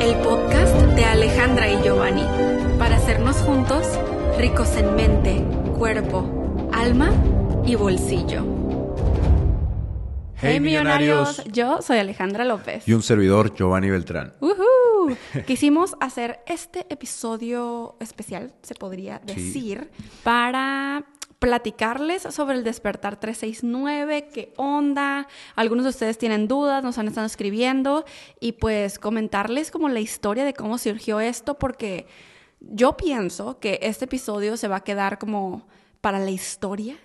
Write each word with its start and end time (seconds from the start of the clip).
El 0.00 0.16
podcast 0.22 0.74
de 0.96 1.04
Alejandra 1.04 1.70
y 1.70 1.82
Giovanni, 1.82 2.24
para 2.78 2.96
hacernos 2.96 3.36
juntos 3.36 3.86
ricos 4.38 4.74
en 4.76 4.94
mente, 4.94 5.44
cuerpo, 5.76 6.70
alma 6.72 7.12
y 7.66 7.74
bolsillo. 7.74 8.44
Hey, 10.36 10.60
millonarios. 10.60 11.44
yo 11.52 11.82
soy 11.82 11.98
Alejandra 11.98 12.46
López. 12.46 12.88
Y 12.88 12.94
un 12.94 13.02
servidor, 13.02 13.54
Giovanni 13.54 13.90
Beltrán. 13.90 14.32
¡Uhú! 14.40 15.14
Quisimos 15.46 15.94
hacer 16.00 16.40
este 16.46 16.86
episodio 16.88 17.96
especial, 18.00 18.54
se 18.62 18.74
podría 18.74 19.20
decir, 19.26 19.90
para 20.24 21.04
platicarles 21.40 22.22
sobre 22.22 22.58
el 22.58 22.64
despertar 22.64 23.18
369, 23.18 24.28
qué 24.32 24.52
onda. 24.56 25.26
Algunos 25.56 25.84
de 25.84 25.90
ustedes 25.90 26.18
tienen 26.18 26.46
dudas, 26.46 26.84
nos 26.84 26.98
han 26.98 27.08
estado 27.08 27.26
escribiendo 27.26 28.04
y 28.38 28.52
pues 28.52 28.98
comentarles 28.98 29.70
como 29.70 29.88
la 29.88 30.00
historia 30.00 30.44
de 30.44 30.52
cómo 30.52 30.76
surgió 30.76 31.18
esto 31.18 31.58
porque 31.58 32.06
yo 32.60 32.96
pienso 32.98 33.58
que 33.58 33.78
este 33.82 34.04
episodio 34.04 34.58
se 34.58 34.68
va 34.68 34.76
a 34.76 34.84
quedar 34.84 35.18
como 35.18 35.66
para 36.00 36.18
la 36.18 36.30
historia. 36.30 36.96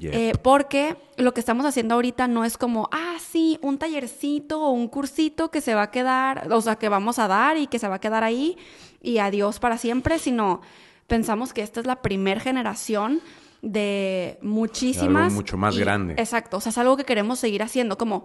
Eh, 0.00 0.34
porque 0.40 0.96
lo 1.16 1.34
que 1.34 1.40
estamos 1.40 1.66
haciendo 1.66 1.96
ahorita 1.96 2.28
no 2.28 2.44
es 2.44 2.56
como, 2.56 2.88
ah, 2.92 3.16
sí, 3.18 3.58
un 3.60 3.76
tallercito 3.76 4.62
o 4.62 4.70
un 4.70 4.86
cursito 4.86 5.50
que 5.50 5.60
se 5.60 5.74
va 5.74 5.82
a 5.82 5.90
quedar, 5.90 6.46
o 6.52 6.60
sea, 6.60 6.76
que 6.76 6.88
vamos 6.88 7.18
a 7.18 7.26
dar 7.26 7.56
y 7.56 7.66
que 7.66 7.80
se 7.80 7.88
va 7.88 7.96
a 7.96 8.00
quedar 8.00 8.22
ahí 8.22 8.56
y 9.02 9.18
adiós 9.18 9.58
para 9.58 9.78
siempre, 9.78 10.20
sino 10.20 10.60
pensamos 11.08 11.52
que 11.52 11.62
esta 11.62 11.80
es 11.80 11.86
la 11.86 12.02
primer 12.02 12.38
generación 12.38 13.20
de 13.62 14.38
muchísimas. 14.42 15.24
Algo 15.24 15.36
mucho 15.36 15.56
más 15.56 15.76
grande. 15.76 16.14
Exacto, 16.16 16.58
o 16.58 16.60
sea, 16.60 16.70
es 16.70 16.78
algo 16.78 16.96
que 16.96 17.04
queremos 17.04 17.38
seguir 17.38 17.62
haciendo, 17.62 17.98
como 17.98 18.24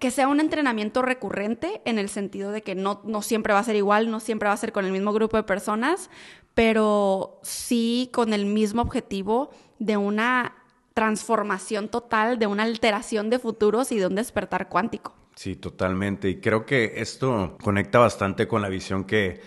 que 0.00 0.10
sea 0.10 0.28
un 0.28 0.40
entrenamiento 0.40 1.02
recurrente 1.02 1.82
en 1.84 1.98
el 1.98 2.08
sentido 2.08 2.50
de 2.50 2.62
que 2.62 2.74
no, 2.74 3.02
no 3.04 3.22
siempre 3.22 3.52
va 3.52 3.58
a 3.58 3.64
ser 3.64 3.76
igual, 3.76 4.10
no 4.10 4.20
siempre 4.20 4.48
va 4.48 4.54
a 4.54 4.56
ser 4.56 4.72
con 4.72 4.84
el 4.84 4.92
mismo 4.92 5.12
grupo 5.12 5.36
de 5.36 5.42
personas, 5.42 6.08
pero 6.54 7.40
sí 7.42 8.10
con 8.12 8.32
el 8.32 8.46
mismo 8.46 8.82
objetivo 8.82 9.50
de 9.78 9.96
una 9.96 10.54
transformación 10.94 11.88
total, 11.88 12.38
de 12.38 12.46
una 12.46 12.62
alteración 12.62 13.30
de 13.30 13.38
futuros 13.38 13.92
y 13.92 13.98
de 13.98 14.06
un 14.06 14.14
despertar 14.14 14.68
cuántico. 14.68 15.14
Sí, 15.34 15.56
totalmente. 15.56 16.28
Y 16.28 16.40
creo 16.40 16.66
que 16.66 16.94
esto 16.96 17.56
conecta 17.62 17.98
bastante 17.98 18.46
con 18.46 18.62
la 18.62 18.68
visión 18.68 19.04
que, 19.04 19.40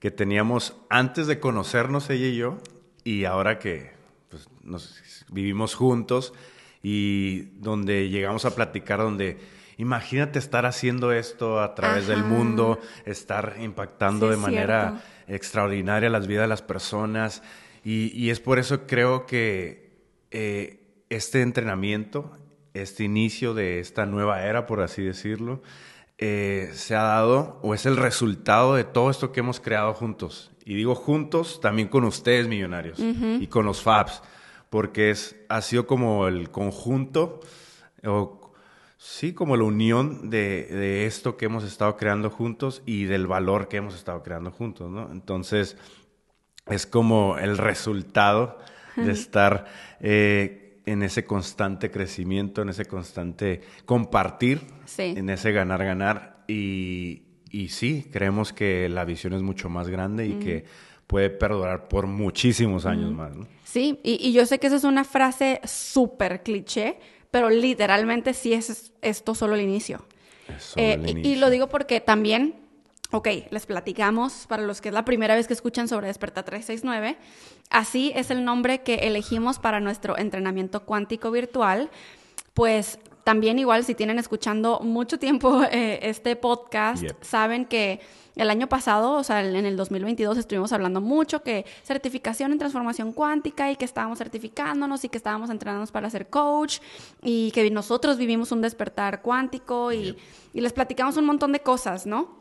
que 0.00 0.10
teníamos 0.10 0.76
antes 0.90 1.26
de 1.26 1.38
conocernos 1.38 2.10
ella 2.10 2.26
y 2.26 2.36
yo 2.36 2.58
y 3.04 3.24
ahora 3.24 3.58
que 3.58 3.97
nos 4.68 5.24
vivimos 5.30 5.74
juntos 5.74 6.32
y 6.82 7.42
donde 7.60 8.08
llegamos 8.08 8.44
a 8.44 8.54
platicar, 8.54 9.00
donde 9.00 9.38
imagínate 9.76 10.38
estar 10.38 10.66
haciendo 10.66 11.12
esto 11.12 11.60
a 11.60 11.74
través 11.74 12.06
del 12.06 12.24
mundo, 12.24 12.78
estar 13.04 13.56
impactando 13.60 14.28
de 14.28 14.36
manera 14.36 15.02
extraordinaria 15.26 16.10
las 16.10 16.26
vidas 16.26 16.44
de 16.44 16.48
las 16.48 16.62
personas. 16.62 17.42
Y, 17.84 18.30
es 18.30 18.40
por 18.40 18.58
eso 18.58 18.86
creo 18.86 19.24
que 19.24 19.90
eh, 20.30 20.80
este 21.08 21.42
entrenamiento, 21.42 22.32
este 22.74 23.04
inicio 23.04 23.54
de 23.54 23.80
esta 23.80 24.04
nueva 24.04 24.44
era, 24.44 24.66
por 24.66 24.80
así 24.82 25.02
decirlo, 25.02 25.62
eh, 26.18 26.70
se 26.74 26.96
ha 26.96 27.02
dado 27.02 27.60
o 27.62 27.74
es 27.74 27.86
el 27.86 27.96
resultado 27.96 28.74
de 28.74 28.84
todo 28.84 29.10
esto 29.10 29.32
que 29.32 29.40
hemos 29.40 29.60
creado 29.60 29.94
juntos. 29.94 30.50
Y 30.64 30.74
digo 30.74 30.94
juntos 30.94 31.60
también 31.62 31.88
con 31.88 32.04
ustedes, 32.04 32.46
millonarios, 32.46 32.98
y 32.98 33.46
con 33.46 33.64
los 33.64 33.80
FABs, 33.80 34.22
porque 34.70 35.10
es, 35.10 35.36
ha 35.48 35.60
sido 35.62 35.86
como 35.86 36.28
el 36.28 36.50
conjunto, 36.50 37.40
o 38.04 38.52
sí, 38.96 39.32
como 39.32 39.56
la 39.56 39.64
unión 39.64 40.30
de, 40.30 41.06
esto 41.06 41.36
que 41.36 41.46
hemos 41.46 41.64
estado 41.64 41.96
creando 41.96 42.30
juntos 42.30 42.82
y 42.86 43.04
del 43.04 43.26
valor 43.26 43.68
que 43.68 43.78
hemos 43.78 43.94
estado 43.94 44.22
creando 44.22 44.50
juntos, 44.50 44.90
¿no? 44.90 45.10
Entonces, 45.10 45.76
es 46.66 46.86
como 46.86 47.38
el 47.38 47.56
resultado 47.56 48.58
de 48.96 49.12
estar 49.12 49.66
eh, 50.00 50.80
en 50.84 51.02
ese 51.02 51.24
constante 51.24 51.90
crecimiento, 51.90 52.62
en 52.62 52.68
ese 52.68 52.86
constante 52.86 53.62
compartir, 53.84 54.66
en 54.98 55.30
ese 55.30 55.52
ganar-ganar. 55.52 56.44
Y 56.48 57.28
y 57.50 57.68
sí, 57.68 58.06
creemos 58.12 58.52
que 58.52 58.88
la 58.88 59.04
visión 59.04 59.32
es 59.32 59.42
mucho 59.42 59.68
más 59.68 59.88
grande 59.88 60.26
y 60.26 60.34
que 60.34 60.64
puede 61.08 61.30
perdurar 61.30 61.88
por 61.88 62.06
muchísimos 62.06 62.86
años 62.86 63.10
más. 63.10 63.34
¿no? 63.34 63.48
Sí, 63.64 63.98
y, 64.04 64.30
yo 64.32 64.46
sé 64.46 64.60
que 64.60 64.68
esa 64.68 64.76
es 64.76 64.84
una 64.84 65.02
frase 65.02 65.60
súper 65.64 66.42
cliché, 66.44 67.00
pero 67.32 67.50
literalmente 67.50 68.34
sí 68.34 68.52
es 68.52 68.92
esto 69.02 69.34
solo 69.34 69.56
el 69.56 69.62
inicio. 69.62 70.06
Eh, 70.76 71.20
y, 71.22 71.28
y 71.28 71.36
lo 71.36 71.50
digo 71.50 71.68
porque 71.68 72.00
también, 72.00 72.56
ok, 73.10 73.28
les 73.50 73.66
platicamos, 73.66 74.46
para 74.46 74.62
los 74.62 74.80
que 74.80 74.88
es 74.88 74.94
la 74.94 75.04
primera 75.04 75.34
vez 75.34 75.46
que 75.46 75.54
escuchan 75.54 75.88
sobre 75.88 76.08
Desperta 76.08 76.44
369, 76.44 77.16
así 77.70 78.12
es 78.14 78.30
el 78.30 78.44
nombre 78.44 78.82
que 78.82 78.94
elegimos 79.06 79.58
para 79.58 79.80
nuestro 79.80 80.18
entrenamiento 80.18 80.84
cuántico 80.84 81.30
virtual, 81.30 81.90
pues 82.52 82.98
también 83.28 83.58
igual 83.58 83.84
si 83.84 83.94
tienen 83.94 84.18
escuchando 84.18 84.80
mucho 84.80 85.18
tiempo 85.18 85.62
eh, 85.70 85.98
este 86.00 86.34
podcast, 86.34 87.04
saben 87.20 87.66
que 87.66 88.00
el 88.36 88.48
año 88.48 88.70
pasado, 88.70 89.12
o 89.12 89.22
sea, 89.22 89.46
en 89.46 89.66
el 89.66 89.76
2022 89.76 90.38
estuvimos 90.38 90.72
hablando 90.72 91.02
mucho 91.02 91.42
que 91.42 91.66
certificación 91.82 92.52
en 92.52 92.58
transformación 92.58 93.12
cuántica 93.12 93.70
y 93.70 93.76
que 93.76 93.84
estábamos 93.84 94.16
certificándonos 94.16 95.04
y 95.04 95.10
que 95.10 95.18
estábamos 95.18 95.50
entrenándonos 95.50 95.92
para 95.92 96.08
ser 96.08 96.30
coach 96.30 96.78
y 97.22 97.50
que 97.50 97.70
nosotros 97.70 98.16
vivimos 98.16 98.50
un 98.50 98.62
despertar 98.62 99.20
cuántico 99.20 99.92
y, 99.92 100.16
y 100.54 100.62
les 100.62 100.72
platicamos 100.72 101.18
un 101.18 101.26
montón 101.26 101.52
de 101.52 101.60
cosas, 101.60 102.06
¿no? 102.06 102.38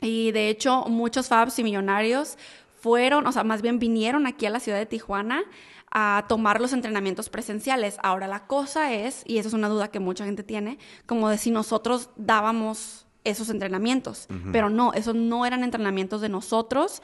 Y 0.00 0.30
de 0.30 0.48
hecho, 0.48 0.84
muchos 0.86 1.26
Fabs 1.26 1.58
y 1.58 1.64
millonarios 1.64 2.38
fueron, 2.80 3.26
o 3.26 3.32
sea, 3.32 3.42
más 3.42 3.62
bien 3.62 3.80
vinieron 3.80 4.28
aquí 4.28 4.46
a 4.46 4.50
la 4.50 4.60
ciudad 4.60 4.78
de 4.78 4.86
Tijuana 4.86 5.42
a 5.90 6.24
tomar 6.28 6.60
los 6.60 6.72
entrenamientos 6.72 7.28
presenciales. 7.30 7.96
Ahora 8.02 8.28
la 8.28 8.46
cosa 8.46 8.92
es, 8.92 9.22
y 9.26 9.38
esa 9.38 9.48
es 9.48 9.54
una 9.54 9.68
duda 9.68 9.88
que 9.88 10.00
mucha 10.00 10.24
gente 10.24 10.42
tiene, 10.42 10.78
como 11.06 11.28
de 11.28 11.38
si 11.38 11.50
nosotros 11.50 12.10
dábamos 12.16 13.06
esos 13.24 13.50
entrenamientos, 13.50 14.28
pero 14.50 14.70
no, 14.70 14.94
esos 14.94 15.14
no 15.14 15.44
eran 15.44 15.62
entrenamientos 15.62 16.22
de 16.22 16.30
nosotros 16.30 17.02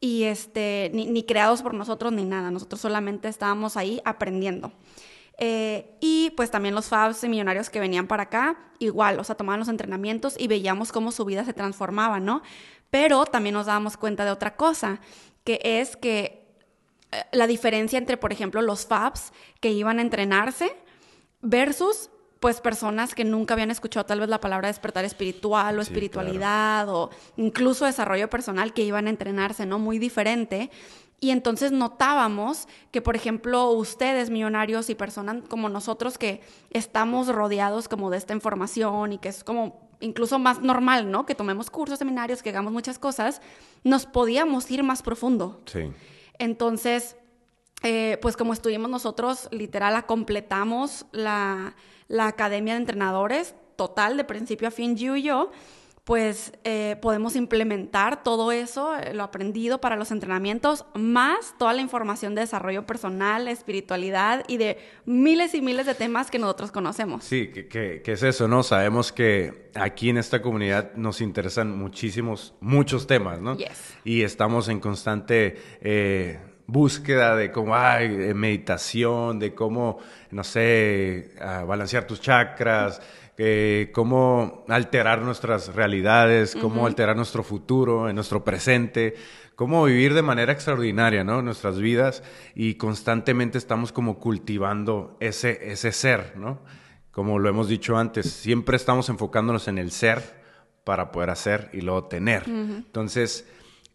y 0.00 0.24
este, 0.24 0.90
ni, 0.94 1.22
creados 1.24 1.62
por 1.62 1.74
nosotros 1.74 2.12
ni 2.12 2.24
nada, 2.24 2.50
nosotros 2.50 2.80
solamente 2.80 3.28
estábamos 3.28 3.76
ahí 3.76 4.00
aprendiendo. 4.04 4.72
Eh, 5.38 5.96
y 6.00 6.30
pues 6.36 6.50
también 6.50 6.74
los 6.74 6.86
Fabs 6.86 7.22
y 7.24 7.28
millonarios 7.28 7.68
que 7.68 7.80
venían 7.80 8.06
para 8.06 8.24
acá, 8.24 8.56
igual, 8.78 9.18
o 9.18 9.24
sea, 9.24 9.36
tomaban 9.36 9.60
los 9.60 9.68
entrenamientos 9.68 10.36
y 10.38 10.46
veíamos 10.46 10.92
cómo 10.92 11.10
su 11.10 11.24
vida 11.24 11.44
se 11.44 11.52
transformaba, 11.52 12.20
¿no? 12.20 12.42
Pero 12.90 13.24
también 13.26 13.54
nos 13.54 13.66
dábamos 13.66 13.96
cuenta 13.96 14.24
de 14.24 14.30
otra 14.30 14.56
cosa, 14.56 15.00
que 15.44 15.60
es 15.62 15.96
que 15.96 16.45
la 17.32 17.46
diferencia 17.46 17.98
entre, 17.98 18.16
por 18.16 18.32
ejemplo, 18.32 18.62
los 18.62 18.86
FABs 18.86 19.32
que 19.60 19.70
iban 19.70 19.98
a 19.98 20.02
entrenarse 20.02 20.74
versus 21.42 22.10
pues 22.40 22.60
personas 22.60 23.14
que 23.14 23.24
nunca 23.24 23.54
habían 23.54 23.70
escuchado 23.70 24.04
tal 24.06 24.20
vez 24.20 24.28
la 24.28 24.40
palabra 24.40 24.68
despertar 24.68 25.04
espiritual 25.04 25.78
o 25.78 25.82
espiritualidad 25.82 26.88
o 26.88 27.10
incluso 27.36 27.86
desarrollo 27.86 28.28
personal 28.28 28.74
que 28.74 28.82
iban 28.82 29.06
a 29.06 29.10
entrenarse, 29.10 29.64
¿no? 29.66 29.78
Muy 29.78 29.98
diferente. 29.98 30.70
Y 31.18 31.30
entonces 31.30 31.72
notábamos 31.72 32.68
que, 32.90 33.00
por 33.00 33.16
ejemplo, 33.16 33.70
ustedes, 33.70 34.28
millonarios 34.28 34.90
y 34.90 34.94
personas 34.94 35.44
como 35.48 35.70
nosotros 35.70 36.18
que 36.18 36.42
estamos 36.70 37.28
rodeados 37.28 37.88
como 37.88 38.10
de 38.10 38.18
esta 38.18 38.34
información 38.34 39.14
y 39.14 39.18
que 39.18 39.30
es 39.30 39.42
como 39.42 39.88
incluso 40.00 40.38
más 40.38 40.60
normal, 40.60 41.10
¿no? 41.10 41.24
Que 41.24 41.34
tomemos 41.34 41.70
cursos, 41.70 41.98
seminarios, 41.98 42.42
que 42.42 42.50
hagamos 42.50 42.70
muchas 42.70 42.98
cosas, 42.98 43.40
nos 43.82 44.04
podíamos 44.04 44.70
ir 44.70 44.82
más 44.82 45.02
profundo. 45.02 45.62
Sí. 45.64 45.90
Entonces, 46.38 47.16
eh, 47.82 48.18
pues 48.22 48.36
como 48.36 48.52
estuvimos 48.52 48.90
nosotros, 48.90 49.48
literal, 49.50 50.06
completamos 50.06 51.06
la, 51.12 51.76
la 52.08 52.26
academia 52.26 52.74
de 52.74 52.80
entrenadores 52.80 53.54
total, 53.76 54.16
de 54.16 54.24
principio 54.24 54.68
a 54.68 54.70
fin, 54.70 54.96
Yu 54.96 55.16
y 55.16 55.22
yo, 55.22 55.50
pues 56.06 56.52
eh, 56.62 56.96
podemos 57.02 57.34
implementar 57.34 58.22
todo 58.22 58.52
eso, 58.52 58.96
eh, 58.96 59.12
lo 59.12 59.24
aprendido 59.24 59.80
para 59.80 59.96
los 59.96 60.12
entrenamientos, 60.12 60.84
más 60.94 61.56
toda 61.58 61.72
la 61.72 61.82
información 61.82 62.36
de 62.36 62.42
desarrollo 62.42 62.86
personal, 62.86 63.48
espiritualidad 63.48 64.44
y 64.46 64.58
de 64.58 64.78
miles 65.04 65.52
y 65.54 65.62
miles 65.62 65.84
de 65.84 65.96
temas 65.96 66.30
que 66.30 66.38
nosotros 66.38 66.70
conocemos. 66.70 67.24
Sí, 67.24 67.48
que, 67.48 68.02
es 68.04 68.22
eso, 68.22 68.46
¿no? 68.46 68.62
Sabemos 68.62 69.10
que 69.10 69.72
aquí 69.74 70.08
en 70.08 70.18
esta 70.18 70.40
comunidad 70.40 70.94
nos 70.94 71.20
interesan 71.20 71.76
muchísimos, 71.76 72.54
muchos 72.60 73.08
temas, 73.08 73.40
¿no? 73.40 73.56
Yes. 73.56 73.96
Y 74.04 74.22
estamos 74.22 74.68
en 74.68 74.78
constante... 74.78 75.60
Eh, 75.80 76.38
búsqueda 76.68 77.36
de 77.36 77.52
cómo 77.52 77.76
hay 77.76 78.08
meditación, 78.34 79.38
de 79.38 79.54
cómo, 79.54 79.98
no 80.32 80.42
sé, 80.42 81.30
balancear 81.64 82.08
tus 82.08 82.20
chakras, 82.20 83.00
eh, 83.38 83.90
cómo 83.92 84.64
alterar 84.68 85.20
nuestras 85.20 85.74
realidades, 85.74 86.56
cómo 86.56 86.86
alterar 86.86 87.16
nuestro 87.16 87.42
futuro, 87.42 88.08
en 88.08 88.14
nuestro 88.14 88.42
presente, 88.44 89.14
cómo 89.54 89.84
vivir 89.84 90.14
de 90.14 90.22
manera 90.22 90.52
extraordinaria, 90.52 91.22
¿no? 91.22 91.42
Nuestras 91.42 91.78
vidas 91.78 92.22
y 92.54 92.74
constantemente 92.74 93.58
estamos 93.58 93.92
como 93.92 94.18
cultivando 94.18 95.16
ese, 95.20 95.70
ese 95.70 95.92
ser, 95.92 96.34
¿no? 96.36 96.60
Como 97.10 97.38
lo 97.38 97.48
hemos 97.48 97.68
dicho 97.68 97.96
antes, 97.96 98.30
siempre 98.30 98.76
estamos 98.76 99.08
enfocándonos 99.08 99.68
en 99.68 99.78
el 99.78 99.90
ser 99.90 100.22
para 100.84 101.12
poder 101.12 101.30
hacer 101.30 101.70
y 101.72 101.80
luego 101.80 102.04
tener. 102.04 102.44
Entonces, 102.46 103.46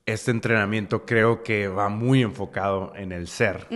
este 0.06 0.32
entrenamiento 0.32 1.06
creo 1.06 1.42
que 1.42 1.68
va 1.68 1.90
muy 1.90 2.22
enfocado 2.22 2.94
en 2.96 3.12
el 3.12 3.28
ser. 3.28 3.68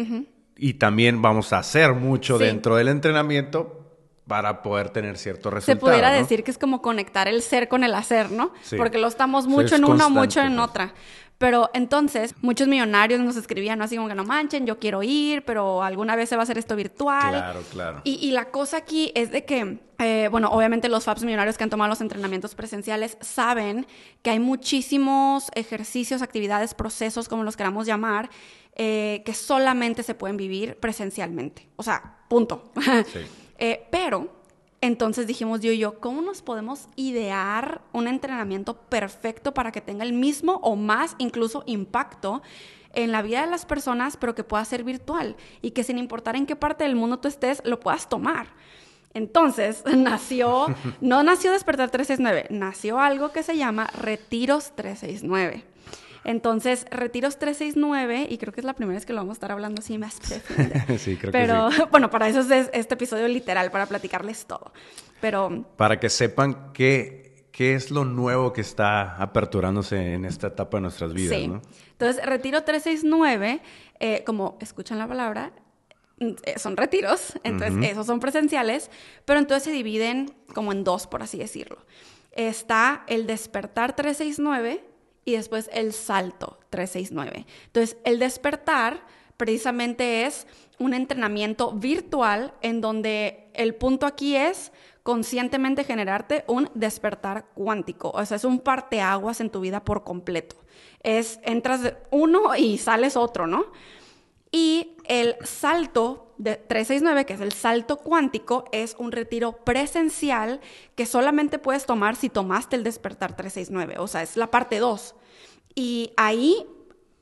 Y 0.58 0.76
también 0.76 1.22
vamos 1.22 1.54
a 1.54 1.60
hacer 1.60 1.94
mucho 1.94 2.38
dentro 2.38 2.76
del 2.76 2.88
entrenamiento 2.88 3.85
para 4.28 4.64
poder 4.64 4.90
tener 4.90 5.18
cierto 5.18 5.50
resultado. 5.50 5.80
Se 5.80 5.80
pudiera 5.80 6.12
decir 6.12 6.44
que 6.44 6.52
es 6.52 6.58
como 6.58 6.82
conectar 6.82 7.28
el 7.28 7.42
ser 7.42 7.68
con 7.68 7.84
el 7.84 7.94
hacer, 7.94 8.32
¿no? 8.32 8.54
Porque 8.76 8.98
lo 8.98 9.08
estamos 9.08 9.48
mucho 9.48 9.76
en 9.76 9.86
una 9.86 10.10
mucho 10.10 10.42
en 10.42 10.56
pues. 10.56 10.70
otra. 10.70 10.94
Pero 11.38 11.70
entonces, 11.74 12.34
muchos 12.42 12.68
millonarios 12.68 13.20
nos 13.20 13.36
escribían, 13.36 13.78
¿no? 13.78 13.86
Así 13.86 13.98
como 13.98 14.08
que 14.08 14.16
no 14.16 14.24
manchen, 14.24 14.66
yo 14.66 14.80
quiero 14.80 15.04
ir, 15.04 15.44
pero 15.44 15.84
alguna 15.84 16.16
vez 16.16 16.30
se 16.30 16.38
va 16.38 16.44
a 16.44 16.44
hacer 16.44 16.58
esto 16.58 16.78
virtual. 16.78 17.32
Claro, 17.32 17.62
claro. 17.72 18.02
Y, 18.06 18.32
la 18.32 18.52
cosa 18.52 18.78
aquí 18.78 19.12
es 19.16 19.32
de 19.32 19.44
que, 19.44 19.80
eh, 20.00 20.30
bueno, 20.32 20.50
obviamente 20.50 20.88
los 20.88 21.04
FABs 21.04 21.24
millonarios 21.24 21.58
que 21.58 21.66
han 21.66 21.70
tomado 21.70 21.90
los 21.90 22.00
entrenamientos 22.00 22.56
presenciales 22.56 23.18
saben 23.20 23.86
que 24.22 24.30
hay 24.30 24.40
muchísimos 24.40 25.52
ejercicios, 25.56 26.22
actividades, 26.22 26.74
procesos, 26.74 27.28
como 27.28 27.44
los 27.44 27.58
queramos 27.58 27.86
llamar, 27.86 28.30
eh, 28.78 29.22
que 29.26 29.34
solamente 29.34 30.04
se 30.04 30.16
pueden 30.16 30.38
vivir 30.38 30.78
presencialmente. 30.80 31.68
O 31.76 31.84
sea, 31.84 32.20
punto. 32.30 32.72
Sí. 33.12 33.20
Eh, 33.58 33.88
pero 33.92 34.30
entonces 34.82 35.26
dijimos 35.28 35.62
yo 35.62 35.72
y 35.72 35.80
yo, 35.80 36.00
¿cómo 36.00 36.22
nos 36.22 36.42
podemos 36.42 36.88
idear 36.96 37.82
un 37.92 38.08
entrenamiento 38.08 38.76
perfecto 38.76 39.54
para 39.54 39.72
que 39.72 39.82
tenga 39.82 40.04
el 40.04 40.14
mismo 40.14 40.60
o 40.64 40.76
más 40.76 41.16
incluso 41.18 41.64
impacto 41.66 42.42
en 42.94 43.12
la 43.12 43.22
vida 43.22 43.42
de 43.42 43.52
las 43.52 43.66
personas, 43.66 44.18
pero 44.18 44.36
que 44.36 44.44
pueda 44.44 44.64
ser 44.64 44.84
virtual 44.84 45.36
y 45.62 45.72
que 45.72 45.84
sin 45.84 45.98
importar 45.98 46.36
en 46.36 46.46
qué 46.46 46.56
parte 46.56 46.84
del 46.84 46.96
mundo 46.96 47.20
tú 47.20 47.28
estés, 47.28 47.62
lo 47.66 47.80
puedas 47.80 48.10
tomar? 48.10 48.48
Entonces 49.14 49.84
nació, 49.96 50.68
no 51.02 51.24
nació 51.24 51.52
Despertar 51.52 51.90
369, 51.90 52.48
nació 52.52 53.00
algo 53.00 53.32
que 53.32 53.44
se 53.44 53.58
llama 53.58 53.88
Retiros 53.88 54.74
369. 54.76 55.75
Entonces, 56.26 56.88
Retiros 56.90 57.38
369, 57.38 58.28
y 58.30 58.38
creo 58.40 58.52
que 58.52 58.60
es 58.60 58.66
la 58.66 58.74
primera 58.74 58.98
vez 58.98 59.06
que 59.06 59.14
lo 59.14 59.20
vamos 59.20 59.34
a 59.34 59.38
estar 59.38 59.52
hablando 59.52 59.80
así 59.80 59.98
más 60.00 60.16
sí, 60.98 61.18
creo 61.18 61.32
Pero, 61.32 61.70
que 61.70 61.76
sí. 61.76 61.82
bueno, 61.92 62.10
para 62.10 62.28
eso 62.28 62.42
es 62.42 62.70
este 62.74 62.96
episodio 62.96 63.28
literal, 63.28 63.70
para 63.72 63.86
platicarles 63.86 64.46
todo. 64.46 64.74
Pero... 65.22 65.66
Para 65.78 66.00
que 66.00 66.10
sepan 66.10 66.74
qué, 66.74 67.48
qué 67.52 67.76
es 67.76 67.92
lo 67.92 68.06
nuevo 68.06 68.54
que 68.54 68.62
está 68.62 69.16
aperturándose 69.18 70.14
en 70.14 70.26
esta 70.26 70.48
etapa 70.48 70.78
de 70.78 70.82
nuestras 70.82 71.14
vidas, 71.14 71.38
sí. 71.38 71.52
Entonces, 71.92 72.26
Retiro 72.26 72.64
369, 72.64 73.62
eh, 74.00 74.24
como 74.26 74.58
escuchan 74.60 74.98
la 74.98 75.08
palabra, 75.08 75.54
eh, 76.20 76.58
son 76.58 76.76
retiros, 76.76 77.34
entonces 77.44 77.92
esos 77.92 78.08
son 78.08 78.20
presenciales, 78.20 78.90
pero 79.26 79.38
entonces 79.38 79.64
se 79.64 79.72
dividen 79.72 80.34
como 80.54 80.72
en 80.72 80.84
dos, 80.84 81.06
por 81.06 81.22
así 81.22 81.38
decirlo. 81.38 81.78
Está 82.32 83.04
el 83.08 83.28
despertar 83.28 83.96
369, 83.96 84.95
y 85.26 85.34
después 85.34 85.70
el 85.74 85.92
salto 85.92 86.60
369. 86.70 87.46
Entonces, 87.66 87.98
el 88.06 88.20
despertar 88.20 89.04
precisamente 89.38 90.26
es 90.26 90.48
un 90.80 90.94
entrenamiento 90.94 91.72
virtual 91.74 92.54
en 92.62 92.80
donde 92.80 93.48
el 93.54 93.76
punto 93.76 94.06
aquí 94.06 94.36
es 94.36 94.72
conscientemente 95.04 95.84
generarte 95.84 96.44
un 96.48 96.70
despertar 96.74 97.46
cuántico. 97.54 98.12
O 98.12 98.26
sea, 98.26 98.38
es 98.38 98.46
un 98.46 98.60
parteaguas 98.60 99.42
en 99.42 99.50
tu 99.50 99.60
vida 99.60 99.84
por 99.84 100.04
completo. 100.04 100.56
Es, 101.04 101.40
entras 101.44 101.94
uno 102.12 102.56
y 102.56 102.78
sales 102.78 103.16
otro, 103.16 103.46
¿no? 103.48 103.68
Y 104.56 104.96
el 105.04 105.36
salto 105.44 106.34
de 106.38 106.56
369, 106.56 107.26
que 107.26 107.34
es 107.34 107.42
el 107.42 107.52
salto 107.52 107.98
cuántico, 107.98 108.64
es 108.72 108.96
un 108.98 109.12
retiro 109.12 109.52
presencial 109.66 110.62
que 110.96 111.06
solamente 111.06 111.60
puedes 111.60 111.86
tomar 111.86 112.16
si 112.16 112.30
tomaste 112.30 112.78
el 112.78 112.86
despertar 112.86 113.36
369. 113.36 113.96
O 114.00 114.08
sea, 114.08 114.24
es 114.24 114.38
la 114.38 114.50
parte 114.52 114.80
2. 114.80 115.14
Y 115.76 116.14
ahí 116.16 116.66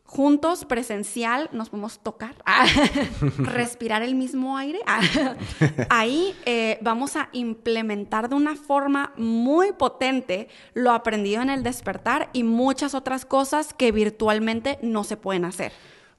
juntos, 0.06 0.66
presencial, 0.66 1.50
nos 1.54 1.72
podemos 1.72 1.98
tocar, 2.04 2.36
respirar 3.40 4.04
el 4.04 4.14
mismo 4.14 4.56
aire. 4.56 4.82
Ahí 5.90 6.36
eh, 6.46 6.78
vamos 6.82 7.16
a 7.16 7.30
implementar 7.32 8.30
de 8.30 8.36
una 8.36 8.56
forma 8.56 9.12
muy 9.18 9.72
potente 9.72 10.50
lo 10.76 10.92
aprendido 10.92 11.42
en 11.42 11.50
el 11.50 11.64
despertar 11.64 12.30
y 12.32 12.44
muchas 12.44 12.94
otras 12.94 13.26
cosas 13.26 13.74
que 13.74 13.92
virtualmente 13.92 14.78
no 14.84 15.04
se 15.04 15.18
pueden 15.18 15.46
hacer. 15.46 15.72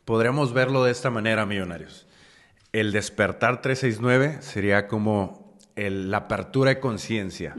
Podríamos 0.05 0.53
verlo 0.53 0.85
de 0.85 0.93
esta 0.93 1.11
manera, 1.11 1.47
millonarios. 1.47 2.07
El 2.73 2.93
despertar 2.93 3.63
369 3.63 4.39
sería 4.43 4.87
como 4.87 5.45
la 5.77 6.19
apertura 6.19 6.71
de 6.71 6.81
conciencia, 6.81 7.57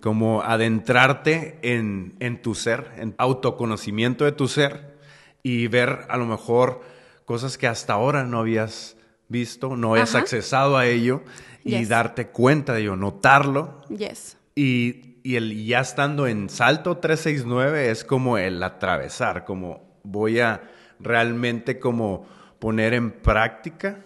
como 0.00 0.42
adentrarte 0.42 1.58
en, 1.62 2.14
en, 2.20 2.42
tu 2.42 2.54
ser, 2.54 2.90
en 2.96 3.14
autoconocimiento 3.16 4.24
de 4.24 4.32
tu 4.32 4.48
ser 4.48 4.98
y 5.42 5.66
ver 5.68 6.06
a 6.08 6.16
lo 6.16 6.26
mejor 6.26 6.82
cosas 7.24 7.56
que 7.56 7.66
hasta 7.66 7.94
ahora 7.94 8.24
no 8.24 8.40
habías 8.40 8.96
visto, 9.28 9.76
no 9.76 9.92
habías 9.92 10.14
accesado 10.14 10.76
a 10.76 10.86
ello 10.86 11.22
y 11.64 11.84
darte 11.86 12.28
cuenta 12.28 12.74
de 12.74 12.82
ello, 12.82 12.96
notarlo. 12.96 13.80
Yes. 13.88 14.36
Y, 14.54 15.16
y 15.22 15.36
el 15.36 15.64
ya 15.64 15.80
estando 15.80 16.26
en 16.26 16.50
salto 16.50 16.98
369 16.98 17.90
es 17.90 18.04
como 18.04 18.36
el 18.36 18.62
atravesar, 18.62 19.44
como 19.44 19.98
voy 20.02 20.40
a 20.40 20.70
realmente 21.00 21.78
como 21.78 22.26
poner 22.58 22.94
en 22.94 23.10
práctica 23.10 24.04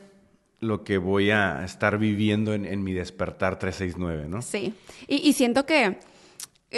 lo 0.60 0.82
que 0.82 0.98
voy 0.98 1.30
a 1.30 1.64
estar 1.64 1.98
viviendo 1.98 2.52
en, 2.54 2.82
mi 2.82 2.92
despertar 2.92 3.58
369, 3.58 4.28
¿no? 4.28 4.42
Sí, 4.42 4.74
y, 5.06 5.32
siento 5.32 5.66
que 5.66 5.98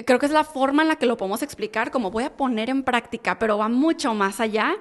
creo 0.05 0.19
que 0.19 0.27
es 0.27 0.33
la 0.33 0.45
forma 0.45 0.83
en 0.83 0.89
la 0.89 0.97
que 0.97 1.07
lo 1.07 1.17
podemos 1.17 1.43
explicar, 1.43 1.91
como 1.91 2.11
voy 2.11 2.25
a 2.25 2.37
poner 2.37 2.69
en 2.69 2.83
práctica, 2.83 3.39
pero 3.39 3.57
va 3.57 3.69
mucho 3.69 4.15
más 4.15 4.41
allá 4.41 4.77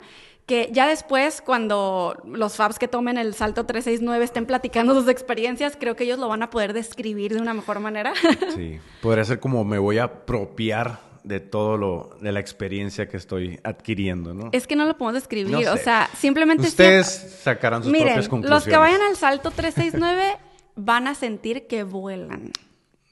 que 0.50 0.68
ya 0.74 0.88
después, 0.88 1.44
cuando 1.44 2.20
los 2.26 2.56
Fabs 2.56 2.80
que 2.80 2.88
tomen 2.88 3.20
el 3.20 3.36
salto 3.36 3.68
369 3.68 4.26
estén 4.26 4.48
platicando 4.48 5.00
sus 5.00 5.08
experiencias, 5.08 5.78
creo 5.80 5.96
que 5.96 6.06
ellos 6.06 6.18
lo 6.18 6.28
van 6.28 6.42
a 6.42 6.50
poder 6.50 6.74
describir 6.74 7.36
de 7.36 7.40
una 7.40 7.54
mejor 7.54 7.80
manera. 7.80 8.14
Sí, 8.56 8.80
podría 9.04 9.24
ser 9.26 9.40
como 9.40 9.64
me 9.64 9.78
voy 9.78 10.00
a 10.00 10.06
apropiar 10.06 11.02
de 11.24 11.40
todo 11.40 11.78
lo, 11.78 12.18
de 12.22 12.32
la 12.32 12.40
experiencia 12.40 13.08
que 13.08 13.18
estoy 13.18 13.60
adquiriendo, 13.64 14.34
¿no? 14.34 14.50
Es 14.52 14.68
que 14.68 14.76
no 14.76 14.86
lo 14.86 14.98
podemos 14.98 15.22
describir, 15.22 15.68
o 15.68 15.78
sea, 15.78 16.10
simplemente... 16.18 16.68
Ustedes 16.68 17.08
sacarán 17.44 17.84
sus 17.84 17.92
propias 17.92 18.28
conclusiones. 18.30 18.50
los 18.50 18.64
que 18.66 18.78
vayan 18.78 19.02
al 19.02 19.16
salto 19.16 19.52
369 19.52 20.38
van 20.76 21.08
a 21.08 21.16
sentir 21.16 21.68
que 21.68 21.84
vuelan, 21.84 22.52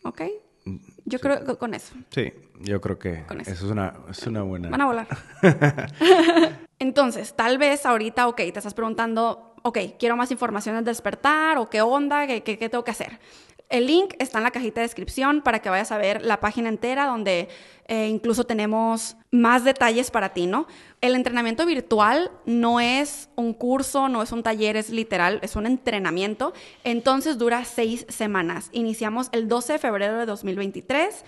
¿ok? 0.04 0.22
Yo 1.06 1.20
creo 1.20 1.46
que 1.46 1.56
con 1.56 1.74
eso. 1.74 1.94
Sí, 2.10 2.34
yo 2.60 2.82
creo 2.82 3.00
que 3.00 3.24
eso. 3.46 3.52
es, 3.52 3.62
una, 3.64 3.94
es 4.10 4.26
una 4.28 4.42
buena... 4.42 4.70
Van 4.70 4.82
a 4.82 4.86
volar. 4.86 5.08
Entonces, 6.80 7.34
tal 7.34 7.58
vez 7.58 7.86
ahorita, 7.86 8.28
ok, 8.28 8.38
te 8.38 8.48
estás 8.50 8.74
preguntando, 8.74 9.56
ok, 9.64 9.80
quiero 9.98 10.16
más 10.16 10.32
información 10.32 10.76
al 10.76 10.86
despertar 10.86 11.58
o 11.58 11.70
qué 11.70 11.82
onda, 11.82 12.28
qué, 12.28 12.44
qué, 12.44 12.58
qué 12.58 12.70
tengo 12.70 12.84
que 12.84 12.92
hacer. 12.92 13.20
El 13.70 13.88
link 13.88 14.14
está 14.20 14.38
en 14.38 14.46
la 14.46 14.52
cajita 14.52 14.80
de 14.80 14.88
descripción 14.88 15.42
para 15.42 15.60
que 15.60 15.70
vayas 15.70 15.92
a 15.92 15.98
ver 15.98 16.22
la 16.22 16.40
página 16.40 16.70
entera 16.70 17.06
donde 17.06 17.50
eh, 17.88 18.08
incluso 18.08 18.46
tenemos 18.46 19.18
más 19.30 19.66
detalles 19.66 20.10
para 20.10 20.30
ti, 20.34 20.48
¿no? 20.48 20.68
El 21.02 21.16
entrenamiento 21.16 21.66
virtual 21.66 22.32
no 22.46 22.80
es 22.80 23.30
un 23.36 23.54
curso, 23.54 24.08
no 24.08 24.22
es 24.24 24.32
un 24.32 24.42
taller, 24.42 24.78
es 24.78 24.90
literal, 24.90 25.40
es 25.42 25.58
un 25.58 25.66
entrenamiento. 25.66 26.54
Entonces 26.86 27.38
dura 27.38 27.66
seis 27.66 28.06
semanas. 28.08 28.70
Iniciamos 28.72 29.28
el 29.34 29.50
12 29.50 29.74
de 29.74 29.80
febrero 29.80 30.18
de 30.18 30.26
2023 30.26 31.26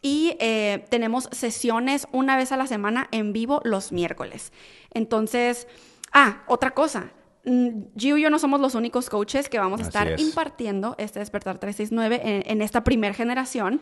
y 0.00 0.34
eh, 0.40 0.86
tenemos 0.88 1.28
sesiones 1.30 2.08
una 2.10 2.38
vez 2.38 2.52
a 2.52 2.56
la 2.56 2.66
semana 2.66 3.08
en 3.10 3.34
vivo 3.34 3.60
los 3.64 3.92
miércoles. 3.92 4.50
Entonces, 4.94 5.68
ah, 6.12 6.42
otra 6.46 6.70
cosa 6.70 7.10
Gio 7.44 8.16
y 8.16 8.22
yo 8.22 8.30
no 8.30 8.38
somos 8.38 8.60
los 8.60 8.74
únicos 8.74 9.10
coaches 9.10 9.48
que 9.48 9.58
vamos 9.58 9.80
a 9.80 9.84
estar 9.84 10.20
impartiendo 10.20 10.94
este 10.98 11.18
Despertar 11.18 11.58
369 11.58 12.20
en, 12.24 12.50
en 12.50 12.62
esta 12.62 12.84
primera 12.84 13.14
generación. 13.14 13.80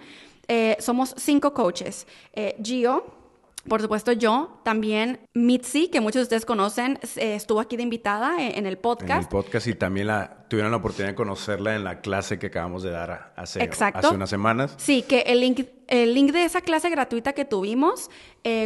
Eh, 0.49 0.76
somos 0.81 1.14
cinco 1.17 1.55
coaches. 1.55 2.07
Eh, 2.33 2.57
Gio, 2.62 3.05
por 3.69 3.83
supuesto 3.83 4.12
yo, 4.12 4.61
también 4.64 5.21
Mitzi, 5.35 5.88
que 5.88 6.00
muchos 6.00 6.21
de 6.21 6.23
ustedes 6.23 6.45
conocen, 6.45 6.99
eh, 7.17 7.35
estuvo 7.35 7.61
aquí 7.61 7.76
de 7.76 7.83
invitada 7.83 8.43
en, 8.43 8.67
el 8.67 8.79
podcast. 8.79 9.11
En 9.11 9.19
el 9.21 9.29
podcast 9.29 9.67
y 9.67 9.75
también 9.75 10.07
la, 10.09 10.39
tuvieron 10.50 10.73
la 10.73 10.78
oportunidad 10.78 11.12
de 11.12 11.14
conocerla 11.14 11.76
en 11.76 11.85
la 11.85 12.00
clase 12.00 12.40
que 12.40 12.49
acabamos 12.49 12.83
de 12.83 12.90
dar 12.90 13.33
hace, 13.37 13.62
hace 13.62 14.09
unas 14.09 14.28
semanas. 14.28 14.75
Sí, 14.78 15.02
que 15.02 15.21
el 15.21 15.40
link, 15.40 15.61
el 15.87 16.12
link 16.12 16.33
de 16.33 16.45
esa 16.45 16.61
clase 16.61 16.90
gratuita 16.90 17.33
que 17.35 17.45
tuvimos 17.45 18.11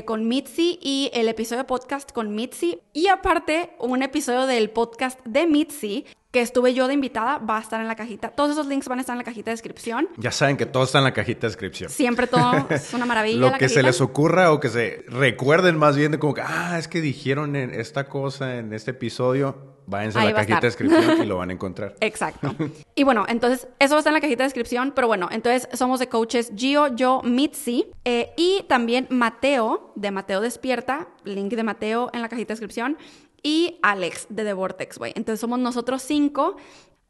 con 0.06 0.26
Mitzi 0.26 0.78
y 0.80 1.10
el 1.12 1.28
episodio 1.28 1.62
de 1.62 1.68
podcast 1.68 2.10
con 2.10 2.34
Mitzi 2.34 2.80
y 2.94 3.08
aparte 3.08 3.76
un 3.78 4.02
episodio 4.02 4.46
del 4.46 4.70
podcast 4.70 5.20
de 5.26 5.46
Mitzi 5.46 6.06
que 6.34 6.40
estuve 6.40 6.74
yo 6.74 6.88
de 6.88 6.94
invitada 6.94 7.38
va 7.38 7.58
a 7.58 7.60
estar 7.60 7.80
en 7.80 7.86
la 7.86 7.94
cajita. 7.94 8.30
Todos 8.30 8.50
esos 8.50 8.66
links 8.66 8.88
van 8.88 8.98
a 8.98 9.02
estar 9.02 9.14
en 9.14 9.18
la 9.18 9.24
cajita 9.24 9.52
de 9.52 9.52
descripción. 9.52 10.08
Ya 10.16 10.32
saben 10.32 10.56
que 10.56 10.66
todo 10.66 10.82
está 10.82 10.98
en 10.98 11.04
la 11.04 11.12
cajita 11.12 11.42
de 11.42 11.48
descripción. 11.50 11.90
Siempre 11.90 12.26
todo 12.26 12.66
es 12.70 12.92
una 12.92 13.06
maravilla. 13.06 13.52
Lo 13.52 13.56
que 13.56 13.68
se 13.68 13.84
les 13.84 14.00
ocurra 14.00 14.50
o 14.50 14.58
que 14.58 14.68
se 14.68 15.04
recuerden 15.06 15.78
más 15.78 15.96
bien 15.96 16.10
de 16.10 16.18
como 16.18 16.34
que, 16.34 16.40
ah, 16.40 16.76
es 16.76 16.88
que 16.88 17.00
dijeron 17.00 17.54
en 17.54 17.72
esta 17.72 18.08
cosa 18.08 18.56
en 18.56 18.72
este 18.72 18.90
episodio, 18.90 19.76
váyanse 19.86 20.18
a 20.18 20.24
la 20.24 20.34
cajita 20.34 20.60
de 20.60 20.66
descripción 20.66 21.22
y 21.22 21.26
lo 21.26 21.36
van 21.38 21.50
a 21.50 21.52
encontrar. 21.52 21.94
Exacto. 22.00 22.54
Y 22.96 23.02
bueno, 23.02 23.24
entonces, 23.28 23.66
eso 23.80 23.98
estar 23.98 24.12
en 24.12 24.14
la 24.14 24.20
cajita 24.20 24.44
de 24.44 24.46
descripción, 24.46 24.92
pero 24.94 25.08
bueno, 25.08 25.28
entonces 25.32 25.68
somos 25.76 25.98
de 25.98 26.08
coaches 26.08 26.52
Gio, 26.54 26.94
yo, 26.94 27.22
Mitzi, 27.24 27.86
eh, 28.04 28.32
y 28.36 28.64
también 28.68 29.08
Mateo, 29.10 29.92
de 29.96 30.12
Mateo 30.12 30.40
Despierta, 30.40 31.08
link 31.24 31.52
de 31.54 31.64
Mateo 31.64 32.10
en 32.12 32.22
la 32.22 32.28
cajita 32.28 32.48
de 32.48 32.52
descripción, 32.52 32.96
y 33.42 33.78
Alex 33.82 34.26
de 34.30 34.44
The 34.44 34.52
Vortex 34.52 34.98
Way. 34.98 35.12
Entonces 35.16 35.40
somos 35.40 35.58
nosotros 35.58 36.02
cinco 36.02 36.56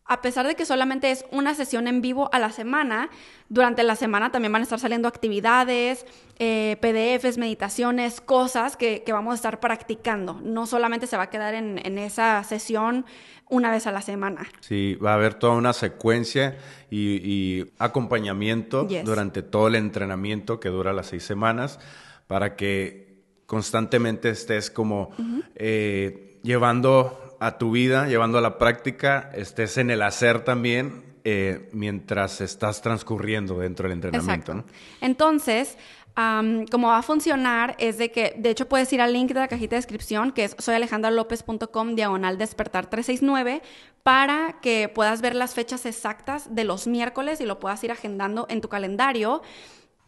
a 0.06 0.20
pesar 0.20 0.46
de 0.46 0.54
que 0.54 0.66
solamente 0.66 1.10
es 1.10 1.24
una 1.30 1.54
sesión 1.54 1.88
en 1.88 2.02
vivo 2.02 2.28
a 2.32 2.38
la 2.38 2.52
semana, 2.52 3.08
durante 3.48 3.82
la 3.82 3.96
semana 3.96 4.30
también 4.30 4.52
van 4.52 4.60
a 4.60 4.64
estar 4.64 4.78
saliendo 4.78 5.08
actividades, 5.08 6.04
eh, 6.38 6.76
PDFs, 6.80 7.38
meditaciones, 7.38 8.20
cosas 8.20 8.76
que, 8.76 9.02
vamos 9.08 9.32
a 9.32 9.34
estar 9.36 9.60
practicando. 9.60 10.40
No 10.42 10.66
solamente 10.66 11.06
se 11.06 11.16
va 11.16 11.24
a 11.24 11.30
quedar 11.30 11.54
en, 11.54 11.98
esa 11.98 12.44
sesión 12.44 13.06
una 13.48 13.70
vez 13.70 13.86
a 13.86 13.92
la 13.92 14.02
semana. 14.02 14.46
Sí, 14.60 14.94
va 14.96 15.12
a 15.12 15.14
haber 15.14 15.34
toda 15.34 15.54
una 15.54 15.72
secuencia 15.72 16.58
y, 16.90 17.64
acompañamiento 17.78 18.86
durante 19.04 19.42
todo 19.42 19.68
el 19.68 19.74
entrenamiento 19.74 20.60
que 20.60 20.68
dura 20.68 20.92
las 20.92 21.06
seis 21.06 21.24
semanas 21.24 21.78
para 22.26 22.56
que 22.56 23.22
constantemente 23.46 24.28
estés 24.28 24.70
como 24.70 25.10
eh, 25.54 26.40
llevando 26.42 27.23
a 27.40 27.58
tu 27.58 27.70
vida, 27.70 28.06
llevando 28.06 28.38
a 28.38 28.40
la 28.40 28.58
práctica, 28.58 29.30
estés 29.34 29.78
en 29.78 29.90
el 29.90 30.02
hacer 30.02 30.44
también 30.44 31.14
eh, 31.24 31.68
mientras 31.72 32.40
estás 32.40 32.82
transcurriendo 32.82 33.58
dentro 33.58 33.88
del 33.88 33.92
entrenamiento. 33.92 34.64
Entonces, 35.00 35.78
como 36.14 36.88
va 36.88 36.98
a 36.98 37.02
funcionar 37.02 37.74
es 37.78 37.98
de 37.98 38.10
que, 38.10 38.34
de 38.38 38.50
hecho, 38.50 38.68
puedes 38.68 38.92
ir 38.92 39.00
al 39.00 39.12
link 39.12 39.32
de 39.32 39.40
la 39.40 39.48
cajita 39.48 39.74
de 39.74 39.78
descripción, 39.78 40.32
que 40.32 40.44
es 40.44 40.56
soyalejandralopez.com 40.58 41.94
diagonal 41.96 42.38
despertar 42.38 42.86
369, 42.88 43.62
para 44.02 44.60
que 44.60 44.88
puedas 44.88 45.22
ver 45.22 45.34
las 45.34 45.54
fechas 45.54 45.86
exactas 45.86 46.54
de 46.54 46.64
los 46.64 46.86
miércoles 46.86 47.40
y 47.40 47.46
lo 47.46 47.58
puedas 47.58 47.82
ir 47.84 47.90
agendando 47.90 48.46
en 48.48 48.60
tu 48.60 48.68
calendario. 48.68 49.42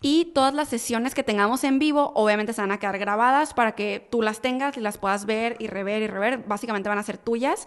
Y 0.01 0.27
todas 0.27 0.55
las 0.55 0.69
sesiones 0.69 1.15
que 1.15 1.23
tengamos 1.23 1.65
en 1.65 1.79
vivo, 1.79 2.13
obviamente 2.15 2.53
se 2.53 2.61
van 2.61 2.73
a 2.73 2.79
quedar 2.79 2.99
grabadas 2.99 3.55
para 3.55 3.73
que 3.73 4.07
tú 4.11 4.23
las 4.23 4.41
tengas 4.41 4.77
y 4.77 4.81
las 4.81 4.99
puedas 4.99 5.27
ver 5.27 5.57
y 5.59 5.67
rever 5.67 6.03
y 6.03 6.07
rever. 6.07 6.39
Básicamente 6.47 6.89
van 6.89 6.99
a 6.99 7.03
ser 7.03 7.19
tuyas. 7.19 7.67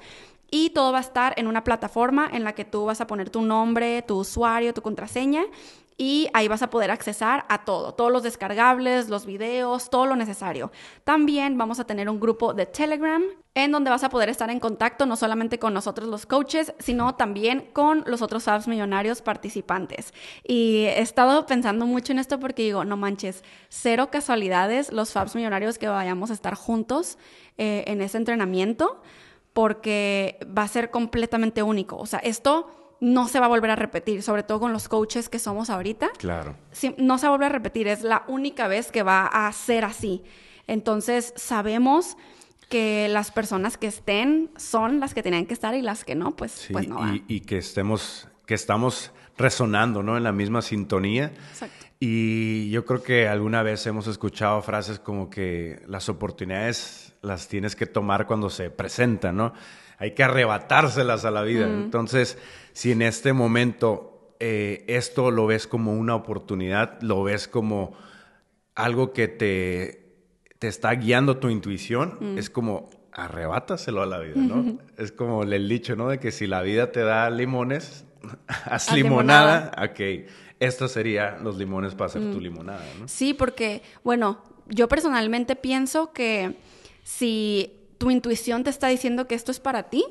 Y 0.52 0.72
todo 0.72 0.92
va 0.92 0.98
a 1.00 1.02
estar 1.02 1.34
en 1.38 1.48
una 1.48 1.64
plataforma 1.64 2.28
en 2.32 2.44
la 2.44 2.54
que 2.54 2.66
tú 2.66 2.86
vas 2.86 3.02
a 3.02 3.08
poner 3.08 3.30
tu 3.30 3.42
nombre, 3.42 4.02
tu 4.02 4.18
usuario, 4.18 4.74
tu 4.74 4.82
contraseña 4.82 5.44
y 6.01 6.29
ahí 6.34 6.48
vas 6.48 6.62
a 6.62 6.70
poder 6.70 6.91
accesar 6.91 7.46
a 7.50 7.65
todo, 7.65 7.94
todos 7.94 8.10
los 8.10 8.24
descargables, 8.24 9.10
los 9.10 9.25
videos, 9.25 9.89
todo 9.89 10.06
lo 10.06 10.15
necesario. 10.15 10.72
También 11.03 11.58
vamos 11.58 11.82
a 11.82 11.84
tener 11.84 12.10
un 12.10 12.22
grupo 12.22 12.53
de 12.53 12.65
Telegram 12.65 13.22
en 13.53 13.74
donde 13.74 13.89
vas 13.89 14.06
a 14.06 14.10
poder 14.10 14.29
estar 14.29 14.50
en 14.50 14.62
contacto 14.62 15.06
no 15.06 15.18
solamente 15.18 15.60
con 15.60 15.74
nosotros 15.74 16.08
los 16.08 16.25
coaches, 16.25 16.74
sino 16.79 17.15
también 17.15 17.70
con 17.74 18.06
los 18.08 18.22
otros 18.22 18.44
Fabs 18.44 18.70
millonarios 18.70 19.22
participantes. 19.22 20.13
Y 20.48 20.86
he 20.86 21.01
estado 21.01 21.46
pensando 21.46 21.86
mucho 21.86 22.13
en 22.13 22.20
esto 22.20 22.39
porque 22.39 22.63
digo, 22.63 22.86
no 22.86 22.96
manches, 22.96 23.44
cero 23.68 24.08
casualidades 24.10 24.94
los 24.94 25.12
Fabs 25.12 25.36
millonarios 25.36 25.77
que 25.77 25.89
vayamos 25.89 26.32
a 26.32 26.34
estar 26.34 26.56
juntos 26.56 27.18
eh, 27.58 27.84
en 27.88 28.01
ese 28.01 28.18
entrenamiento 28.18 29.01
porque 29.51 30.39
va 30.58 30.63
a 30.63 30.68
ser 30.70 30.91
completamente 30.91 31.62
único. 31.62 31.98
O 31.98 32.06
sea, 32.06 32.20
esto 32.20 32.79
no 33.01 33.27
se 33.27 33.39
va 33.39 33.46
a 33.46 33.50
volver 33.50 33.72
a 33.72 33.75
repetir, 33.75 34.24
sobre 34.24 34.44
todo 34.44 34.60
con 34.60 34.74
los 34.74 34.89
coaches 34.89 35.29
que 35.29 35.39
somos 35.39 35.70
ahorita. 35.70 36.10
Claro. 36.18 36.56
no 36.98 37.18
se 37.18 37.27
va 37.27 37.34
a 37.34 37.38
volver 37.38 37.48
a 37.48 37.53
repetir, 37.53 37.88
es 37.88 38.01
la 38.01 38.24
única 38.27 38.68
vez 38.68 38.91
que 38.91 39.03
va 39.03 39.25
a 39.25 39.51
ser 39.51 39.86
así. 39.86 40.24
Entonces, 40.68 41.34
sabemos 41.36 42.18
que 42.70 43.08
las 43.10 43.32
personas 43.32 43.77
que 43.77 43.88
estén 43.88 44.51
son 44.58 45.00
las 45.00 45.13
que 45.13 45.24
tienen 45.24 45.48
que 45.48 45.53
estar 45.53 45.74
y 45.74 45.82
las 45.82 46.06
que 46.06 46.15
no, 46.15 46.36
pues, 46.36 46.68
pues 46.72 46.88
no. 46.88 47.15
Y, 47.15 47.24
y, 47.27 47.39
que 47.41 47.58
estemos, 47.58 48.27
que 48.46 48.53
estamos 48.53 49.12
resonando, 49.38 50.03
¿no? 50.03 50.18
En 50.18 50.24
la 50.24 50.32
misma 50.32 50.62
sintonía. 50.62 51.32
Exacto. 51.50 51.88
Y 52.00 52.70
yo 52.70 52.86
creo 52.86 53.03
que 53.03 53.27
alguna 53.27 53.62
vez 53.62 53.86
hemos 53.86 54.08
escuchado 54.08 54.62
frases 54.62 55.00
como 55.00 55.29
que 55.29 55.82
las 55.86 56.08
oportunidades 56.08 57.13
las 57.22 57.50
tienes 57.50 57.75
que 57.75 57.88
tomar 57.88 58.25
cuando 58.25 58.50
se 58.50 58.70
presentan, 58.70 59.36
¿no? 59.36 59.53
Hay 59.98 60.12
que 60.12 60.24
arrebatárselas 60.24 61.25
a 61.25 61.32
la 61.32 61.41
vida. 61.41 61.65
Entonces, 61.65 62.38
si 62.80 62.94
en 62.94 63.02
este 63.02 63.34
momento 63.34 64.38
eh, 64.40 64.86
esto 64.88 65.32
lo 65.32 65.46
ves 65.48 65.68
como 65.68 65.92
una 65.92 66.16
oportunidad, 66.16 67.02
lo 67.02 67.24
ves 67.24 67.50
como 67.50 67.92
algo 68.74 69.12
que 69.12 69.28
te, 69.28 70.14
te 70.60 70.70
está 70.70 70.94
guiando 70.94 71.40
tu 71.40 71.50
intuición, 71.50 72.18
mm. 72.22 72.38
es 72.38 72.50
como 72.50 72.90
arrebátaselo 73.12 74.02
a 74.02 74.06
la 74.06 74.20
vida, 74.20 74.38
¿no? 74.38 74.78
Es 74.98 75.12
como 75.12 75.44
el 75.44 75.68
dicho, 75.68 75.98
¿no? 75.98 76.08
De 76.08 76.22
que 76.22 76.32
si 76.32 76.48
la 76.48 76.62
vida 76.62 76.90
te 76.94 77.02
da 77.02 77.30
limones, 77.30 78.06
haz 78.48 78.94
limonada. 78.94 79.74
Ok, 79.84 80.30
estos 80.62 80.94
serían 80.94 81.44
los 81.44 81.58
limones 81.58 81.96
para 81.96 82.06
hacer 82.06 82.22
tu 82.32 82.38
mm. 82.38 82.42
limonada, 82.42 82.86
¿no? 82.98 83.10
Sí, 83.10 83.34
porque, 83.34 83.82
bueno, 84.06 84.42
yo 84.70 84.88
personalmente 84.88 85.58
pienso 85.58 86.14
que 86.14 86.56
si 87.04 87.74
tu 87.98 88.10
intuición 88.10 88.64
te 88.64 88.70
está 88.70 88.88
diciendo 88.88 89.28
que 89.28 89.36
esto 89.36 89.52
es 89.52 89.60
para 89.60 89.90
ti, 89.90 90.06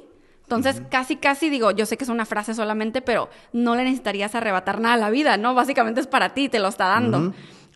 entonces, 0.49 0.81
casi, 0.89 1.17
casi 1.17 1.51
digo, 1.51 1.73
yo 1.73 1.85
sé 1.85 1.99
que 1.99 2.05
es 2.05 2.09
una 2.09 2.25
frase 2.25 2.55
solamente, 2.55 3.03
pero 3.03 3.29
no 3.53 3.77
le 3.77 3.85
necesitarías 3.85 4.35
arrebatar 4.35 4.81
nada 4.81 4.95
a 4.95 4.97
la 4.97 5.11
vida, 5.11 5.37
¿no? 5.37 5.53
Básicamente 5.53 6.01
es 6.01 6.07
para 6.07 6.33
ti, 6.33 6.49
te 6.49 6.59
lo 6.59 6.69
está 6.69 6.87
dando. 6.87 7.35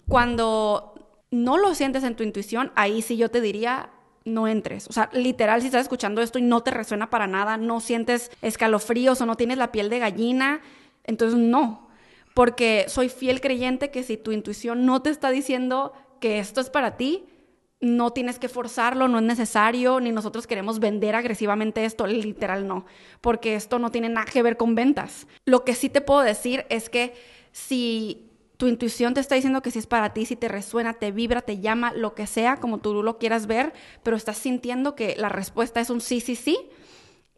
Cuando 0.08 0.94
no 1.30 1.58
lo 1.58 1.74
sientes 1.74 2.02
en 2.02 2.16
tu 2.16 2.22
intuición, 2.22 2.72
ahí 2.74 3.02
sí 3.02 3.18
yo 3.18 3.30
te 3.30 3.42
diría, 3.42 3.90
no 4.24 4.48
entres. 4.48 4.88
O 4.88 4.94
sea, 4.94 5.10
literal, 5.12 5.60
si 5.60 5.66
estás 5.66 5.82
escuchando 5.82 6.22
esto 6.22 6.38
y 6.38 6.42
no 6.42 6.62
te 6.62 6.70
resuena 6.70 7.10
para 7.10 7.26
nada, 7.26 7.58
no 7.58 7.80
sientes 7.80 8.30
escalofríos 8.40 9.20
o 9.20 9.26
no 9.26 9.36
tienes 9.36 9.58
la 9.58 9.70
piel 9.70 9.90
de 9.90 9.98
gallina, 9.98 10.62
entonces 11.04 11.38
no. 11.38 11.88
Porque 12.32 12.86
soy 12.88 13.10
fiel 13.10 13.42
creyente 13.42 13.90
que 13.90 14.02
si 14.02 14.16
tu 14.16 14.32
intuición 14.32 14.86
no 14.86 15.02
te 15.02 15.10
está 15.10 15.28
diciendo 15.28 15.92
que 16.20 16.38
esto 16.38 16.62
es 16.62 16.70
para 16.70 16.96
ti, 16.96 17.26
no 17.82 18.12
tienes 18.12 18.38
que 18.38 18.48
forzarlo, 18.48 19.08
no 19.08 19.18
es 19.18 19.24
necesario, 19.24 19.98
ni 19.98 20.12
nosotros 20.12 20.46
queremos 20.46 20.78
vender 20.78 21.16
agresivamente 21.16 21.84
esto, 21.84 22.06
literal 22.06 22.66
no, 22.66 22.86
porque 23.20 23.56
esto 23.56 23.80
no 23.80 23.90
tiene 23.90 24.08
nada 24.08 24.24
que 24.24 24.42
ver 24.42 24.56
con 24.56 24.76
ventas. 24.76 25.26
Lo 25.44 25.64
que 25.64 25.74
sí 25.74 25.90
te 25.90 26.00
puedo 26.00 26.20
decir 26.20 26.64
es 26.70 26.88
que 26.88 27.12
si 27.50 28.30
tu 28.56 28.68
intuición 28.68 29.14
te 29.14 29.20
está 29.20 29.34
diciendo 29.34 29.62
que 29.62 29.72
si 29.72 29.80
es 29.80 29.88
para 29.88 30.14
ti, 30.14 30.26
si 30.26 30.36
te 30.36 30.46
resuena, 30.46 30.94
te 30.94 31.10
vibra, 31.10 31.42
te 31.42 31.58
llama, 31.58 31.92
lo 31.92 32.14
que 32.14 32.28
sea, 32.28 32.58
como 32.58 32.78
tú 32.78 33.02
lo 33.02 33.18
quieras 33.18 33.48
ver, 33.48 33.72
pero 34.04 34.16
estás 34.16 34.38
sintiendo 34.38 34.94
que 34.94 35.16
la 35.18 35.28
respuesta 35.28 35.80
es 35.80 35.90
un 35.90 36.00
sí, 36.00 36.20
sí, 36.20 36.36
sí, 36.36 36.56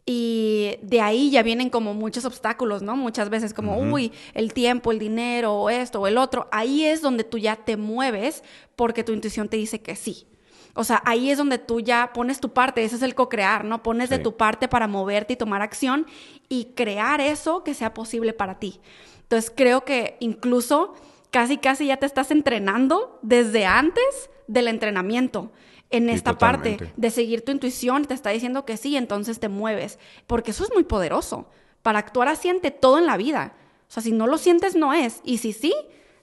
y 0.05 0.77
de 0.83 1.01
ahí 1.01 1.31
ya 1.31 1.41
vienen 1.41 1.71
como 1.71 1.95
muchos 1.95 2.25
obstáculos, 2.25 2.83
¿no? 2.83 2.95
Muchas 2.95 3.31
veces 3.31 3.55
como, 3.55 3.79
uy, 3.79 4.11
el 4.35 4.53
tiempo, 4.53 4.91
el 4.91 4.99
dinero, 4.99 5.55
o 5.55 5.71
esto, 5.71 6.01
o 6.01 6.05
el 6.05 6.19
otro. 6.19 6.47
Ahí 6.51 6.85
es 6.85 7.01
donde 7.01 7.23
tú 7.23 7.39
ya 7.39 7.55
te 7.55 7.75
mueves 7.75 8.43
porque 8.75 9.03
tu 9.03 9.11
intuición 9.11 9.49
te 9.49 9.57
dice 9.57 9.81
que 9.81 9.95
sí. 9.95 10.27
O 10.75 10.83
sea, 10.83 11.01
ahí 11.05 11.31
es 11.31 11.37
donde 11.37 11.57
tú 11.57 11.79
ya 11.79 12.11
pones 12.13 12.41
tu 12.41 12.51
parte, 12.51 12.83
ese 12.83 12.97
es 12.97 13.01
el 13.01 13.15
co-crear, 13.15 13.63
¿no? 13.63 13.81
Pones 13.81 14.09
de 14.09 14.19
tu 14.19 14.35
parte 14.35 14.67
para 14.67 14.87
moverte 14.87 15.33
y 15.33 15.37
tomar 15.37 15.61
acción 15.61 16.05
y 16.49 16.73
crear 16.75 17.21
eso 17.21 17.63
que 17.63 17.73
sea 17.73 17.93
posible 17.93 18.33
para 18.33 18.59
ti. 18.59 18.81
Entonces 19.21 19.51
creo 19.55 19.85
que 19.85 20.17
incluso 20.19 20.93
casi, 21.31 21.57
casi 21.57 21.87
ya 21.87 21.97
te 21.97 22.05
estás 22.05 22.29
entrenando 22.29 23.19
desde 23.21 23.65
antes 23.65 24.29
del 24.47 24.67
entrenamiento 24.67 25.51
en 25.91 26.09
esta 26.09 26.37
parte 26.37 26.77
de 26.97 27.09
seguir 27.09 27.45
tu 27.45 27.53
intuición, 27.53 28.03
te 28.05 28.13
está 28.13 28.31
diciendo 28.31 28.65
que 28.65 28.75
sí, 28.75 28.97
entonces 28.97 29.39
te 29.39 29.47
mueves, 29.47 29.97
porque 30.27 30.51
eso 30.51 30.65
es 30.65 30.73
muy 30.73 30.83
poderoso. 30.83 31.47
Para 31.83 31.99
actuar 31.99 32.27
así 32.27 32.49
ante 32.49 32.71
todo 32.71 32.97
en 32.97 33.05
la 33.05 33.15
vida. 33.15 33.53
O 33.87 33.91
sea, 33.91 34.03
si 34.03 34.11
no 34.11 34.27
lo 34.27 34.37
sientes, 34.37 34.75
no 34.75 34.93
es. 34.93 35.21
Y 35.23 35.37
si 35.37 35.53
sí, 35.53 35.73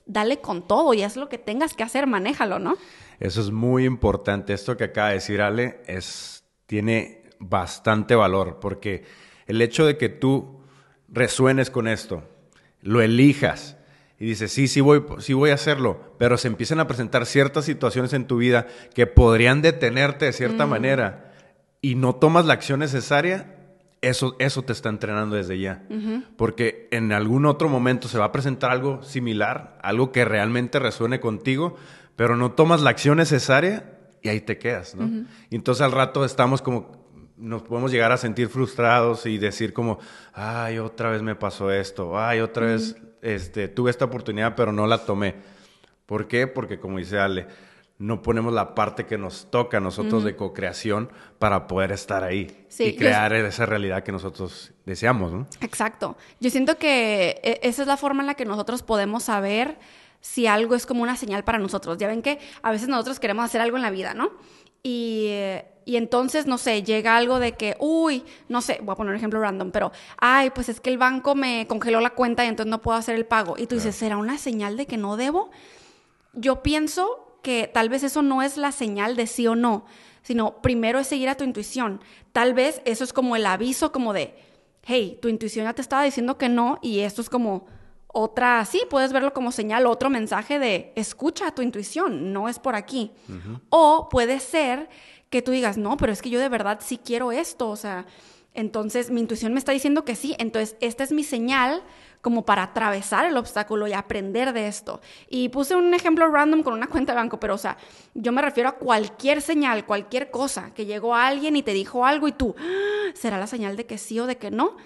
dale 0.04 0.40
con 0.40 0.66
todo 0.66 0.92
y 0.94 1.02
haz 1.02 1.16
lo 1.16 1.28
que 1.28 1.38
tengas 1.38 1.74
que 1.74 1.84
hacer, 1.84 2.06
manéjalo, 2.06 2.58
¿no? 2.58 2.76
Eso 3.22 3.40
es 3.40 3.52
muy 3.52 3.84
importante. 3.84 4.52
Esto 4.52 4.76
que 4.76 4.82
acaba 4.82 5.08
de 5.10 5.14
decir 5.14 5.42
Ale 5.42 5.80
es, 5.86 6.42
tiene 6.66 7.22
bastante 7.38 8.16
valor 8.16 8.58
porque 8.60 9.04
el 9.46 9.62
hecho 9.62 9.86
de 9.86 9.96
que 9.96 10.08
tú 10.08 10.60
resuenes 11.06 11.70
con 11.70 11.86
esto, 11.86 12.24
lo 12.80 13.00
elijas 13.00 13.76
y 14.18 14.26
dices, 14.26 14.50
sí, 14.50 14.66
sí 14.66 14.80
voy, 14.80 15.04
sí 15.18 15.34
voy 15.34 15.50
a 15.50 15.54
hacerlo, 15.54 16.16
pero 16.18 16.36
se 16.36 16.48
empiezan 16.48 16.80
a 16.80 16.88
presentar 16.88 17.24
ciertas 17.24 17.64
situaciones 17.64 18.12
en 18.12 18.26
tu 18.26 18.38
vida 18.38 18.66
que 18.92 19.06
podrían 19.06 19.62
detenerte 19.62 20.24
de 20.24 20.32
cierta 20.32 20.66
manera 20.66 21.32
y 21.80 21.94
no 21.94 22.16
tomas 22.16 22.44
la 22.46 22.54
acción 22.54 22.80
necesaria, 22.80 23.54
eso, 24.00 24.34
eso 24.40 24.62
te 24.62 24.72
está 24.72 24.88
entrenando 24.88 25.36
desde 25.36 25.60
ya. 25.60 25.84
Porque 26.36 26.88
en 26.90 27.12
algún 27.12 27.46
otro 27.46 27.68
momento 27.68 28.08
se 28.08 28.18
va 28.18 28.24
a 28.24 28.32
presentar 28.32 28.72
algo 28.72 29.00
similar, 29.04 29.78
algo 29.80 30.10
que 30.10 30.24
realmente 30.24 30.80
resuene 30.80 31.20
contigo, 31.20 31.76
pero 32.22 32.36
no 32.36 32.52
tomas 32.52 32.80
la 32.80 32.90
acción 32.90 33.16
necesaria 33.16 33.98
y 34.22 34.28
ahí 34.28 34.40
te 34.40 34.56
quedas, 34.56 34.94
¿no? 34.94 35.26
Y 35.50 35.56
entonces 35.56 35.82
al 35.82 35.90
rato 35.90 36.24
estamos 36.24 36.62
como, 36.62 37.04
nos 37.36 37.62
podemos 37.62 37.90
llegar 37.90 38.12
a 38.12 38.16
sentir 38.16 38.48
frustrados 38.48 39.26
y 39.26 39.38
decir 39.38 39.72
como, 39.72 39.98
ay, 40.32 40.78
otra 40.78 41.10
vez 41.10 41.20
me 41.20 41.34
pasó 41.34 41.72
esto, 41.72 42.16
ay, 42.16 42.38
otra 42.38 42.66
vez 42.66 42.94
este, 43.22 43.66
tuve 43.66 43.90
esta 43.90 44.04
oportunidad 44.04 44.54
pero 44.54 44.70
no 44.70 44.86
la 44.86 44.98
tomé. 44.98 45.34
¿Por 46.06 46.28
qué? 46.28 46.46
Porque 46.46 46.78
como 46.78 46.98
dice 46.98 47.18
Ale, 47.18 47.48
no 47.98 48.22
ponemos 48.22 48.52
la 48.52 48.76
parte 48.76 49.04
que 49.04 49.18
nos 49.18 49.50
toca 49.50 49.78
a 49.78 49.80
nosotros 49.80 50.22
de 50.22 50.36
co-creación 50.36 51.10
para 51.40 51.66
poder 51.66 51.90
estar 51.90 52.22
ahí 52.22 52.66
y 52.78 52.94
crear 52.94 53.32
esa 53.32 53.66
realidad 53.66 54.04
que 54.04 54.12
nosotros 54.12 54.72
deseamos, 54.86 55.32
¿no? 55.32 55.48
Exacto. 55.60 56.16
Yo 56.38 56.50
siento 56.50 56.78
que 56.78 57.40
e, 57.42 57.58
esa 57.64 57.82
es 57.82 57.88
la 57.88 57.96
forma 57.96 58.22
en 58.22 58.28
la 58.28 58.34
que 58.34 58.44
nosotros 58.44 58.84
podemos 58.84 59.24
saber 59.24 59.76
si 60.22 60.46
algo 60.46 60.74
es 60.74 60.86
como 60.86 61.02
una 61.02 61.16
señal 61.16 61.44
para 61.44 61.58
nosotros. 61.58 61.98
Ya 61.98 62.08
ven 62.08 62.22
que 62.22 62.38
a 62.62 62.70
veces 62.70 62.88
nosotros 62.88 63.20
queremos 63.20 63.44
hacer 63.44 63.60
algo 63.60 63.76
en 63.76 63.82
la 63.82 63.90
vida, 63.90 64.14
¿no? 64.14 64.30
Y, 64.82 65.28
y, 65.84 65.96
entonces, 65.96 66.46
no 66.46 66.58
sé, 66.58 66.82
llega 66.82 67.16
algo 67.16 67.38
de 67.38 67.52
que, 67.52 67.76
uy, 67.78 68.24
no 68.48 68.62
sé, 68.62 68.80
voy 68.82 68.94
a 68.94 68.96
poner 68.96 69.10
un 69.12 69.16
ejemplo 69.16 69.40
random, 69.40 69.70
pero, 69.70 69.92
ay, 70.16 70.50
pues 70.50 70.68
es 70.68 70.80
que 70.80 70.90
el 70.90 70.98
banco 70.98 71.34
me 71.34 71.66
congeló 71.68 72.00
la 72.00 72.10
cuenta 72.10 72.44
y 72.44 72.48
entonces 72.48 72.70
no 72.70 72.80
puedo 72.82 72.96
hacer 72.96 73.14
el 73.14 73.26
pago. 73.26 73.56
Y 73.58 73.66
tú 73.66 73.74
dices, 73.74 73.94
¿será 73.94 74.16
una 74.16 74.38
señal 74.38 74.76
de 74.76 74.86
que 74.86 74.96
no 74.96 75.16
debo? 75.16 75.50
Yo 76.32 76.62
pienso 76.62 77.38
que 77.42 77.70
tal 77.72 77.88
vez 77.88 78.02
eso 78.02 78.22
no 78.22 78.42
es 78.42 78.56
la 78.56 78.72
señal 78.72 79.16
de 79.16 79.26
sí 79.26 79.46
o 79.46 79.54
no, 79.54 79.84
sino 80.22 80.62
primero 80.62 80.98
es 80.98 81.08
seguir 81.08 81.28
a 81.28 81.36
tu 81.36 81.44
intuición. 81.44 82.00
Tal 82.32 82.54
vez 82.54 82.80
eso 82.84 83.04
es 83.04 83.12
como 83.12 83.36
el 83.36 83.46
aviso 83.46 83.92
como 83.92 84.12
de, 84.12 84.34
hey, 84.84 85.18
tu 85.20 85.28
intuición 85.28 85.64
ya 85.64 85.74
te 85.74 85.82
estaba 85.82 86.04
diciendo 86.04 86.38
que 86.38 86.48
no 86.48 86.78
y 86.80 87.00
esto 87.00 87.20
es 87.20 87.28
como 87.28 87.66
otra, 88.12 88.64
sí, 88.64 88.82
puedes 88.88 89.12
verlo 89.12 89.32
como 89.32 89.52
señal, 89.52 89.86
otro 89.86 90.10
mensaje 90.10 90.58
de 90.58 90.92
escucha 90.96 91.48
a 91.48 91.54
tu 91.54 91.62
intuición, 91.62 92.32
no 92.32 92.48
es 92.48 92.58
por 92.58 92.74
aquí. 92.74 93.12
O 93.70 94.08
puede 94.10 94.38
ser 94.38 94.88
que 95.30 95.42
tú 95.42 95.50
digas, 95.50 95.78
no, 95.78 95.96
pero 95.96 96.12
es 96.12 96.20
que 96.20 96.30
yo 96.30 96.38
de 96.38 96.50
verdad 96.50 96.80
sí 96.82 96.98
quiero 97.02 97.32
esto, 97.32 97.70
o 97.70 97.76
sea, 97.76 98.06
entonces 98.54 99.10
mi 99.10 99.20
intuición 99.22 99.54
me 99.54 99.58
está 99.58 99.72
diciendo 99.72 100.04
que 100.04 100.14
sí, 100.14 100.36
entonces 100.38 100.76
esta 100.80 101.04
es 101.04 101.12
mi 101.12 101.24
señal 101.24 101.82
como 102.20 102.44
para 102.44 102.62
atravesar 102.62 103.24
el 103.24 103.36
obstáculo 103.36 103.88
y 103.88 103.94
aprender 103.94 104.52
de 104.52 104.68
esto. 104.68 105.00
Y 105.28 105.48
puse 105.48 105.74
un 105.74 105.92
ejemplo 105.94 106.28
random 106.28 106.62
con 106.62 106.74
una 106.74 106.86
cuenta 106.88 107.12
de 107.12 107.16
banco, 107.16 107.40
pero 107.40 107.54
o 107.54 107.58
sea, 107.58 107.78
yo 108.14 108.30
me 108.30 108.42
refiero 108.42 108.68
a 108.68 108.76
cualquier 108.76 109.40
señal, 109.40 109.86
cualquier 109.86 110.30
cosa, 110.30 110.72
que 110.74 110.86
llegó 110.86 111.14
alguien 111.14 111.56
y 111.56 111.62
te 111.62 111.72
dijo 111.72 112.04
algo 112.04 112.28
y 112.28 112.32
tú, 112.32 112.54
ah, 112.58 113.10
¿será 113.14 113.38
la 113.38 113.46
señal 113.46 113.76
de 113.76 113.86
que 113.86 113.98
sí 113.98 114.20
o 114.20 114.26
de 114.26 114.36
que 114.36 114.50
no? 114.50 114.76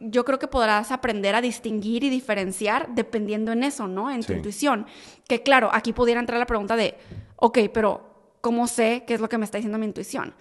Yo 0.00 0.24
creo 0.24 0.38
que 0.38 0.48
podrás 0.48 0.92
aprender 0.92 1.34
a 1.34 1.40
distinguir 1.40 2.04
y 2.04 2.10
diferenciar 2.10 2.94
dependiendo 2.94 3.52
en 3.52 3.64
eso, 3.64 3.86
¿no? 3.86 4.10
En 4.10 4.22
tu 4.22 4.32
intuición. 4.32 4.86
Que 5.28 5.42
claro, 5.42 5.70
aquí 5.72 5.92
pudiera 5.92 6.20
entrar 6.20 6.38
la 6.38 6.46
pregunta 6.46 6.76
de, 6.76 6.96
ok, 7.36 7.58
pero 7.72 8.36
¿cómo 8.40 8.66
sé 8.66 9.04
qué 9.06 9.14
es 9.14 9.20
lo 9.20 9.28
que 9.28 9.38
me 9.38 9.44
está 9.44 9.58
diciendo 9.58 9.78
mi 9.78 9.86
intuición? 9.86 10.34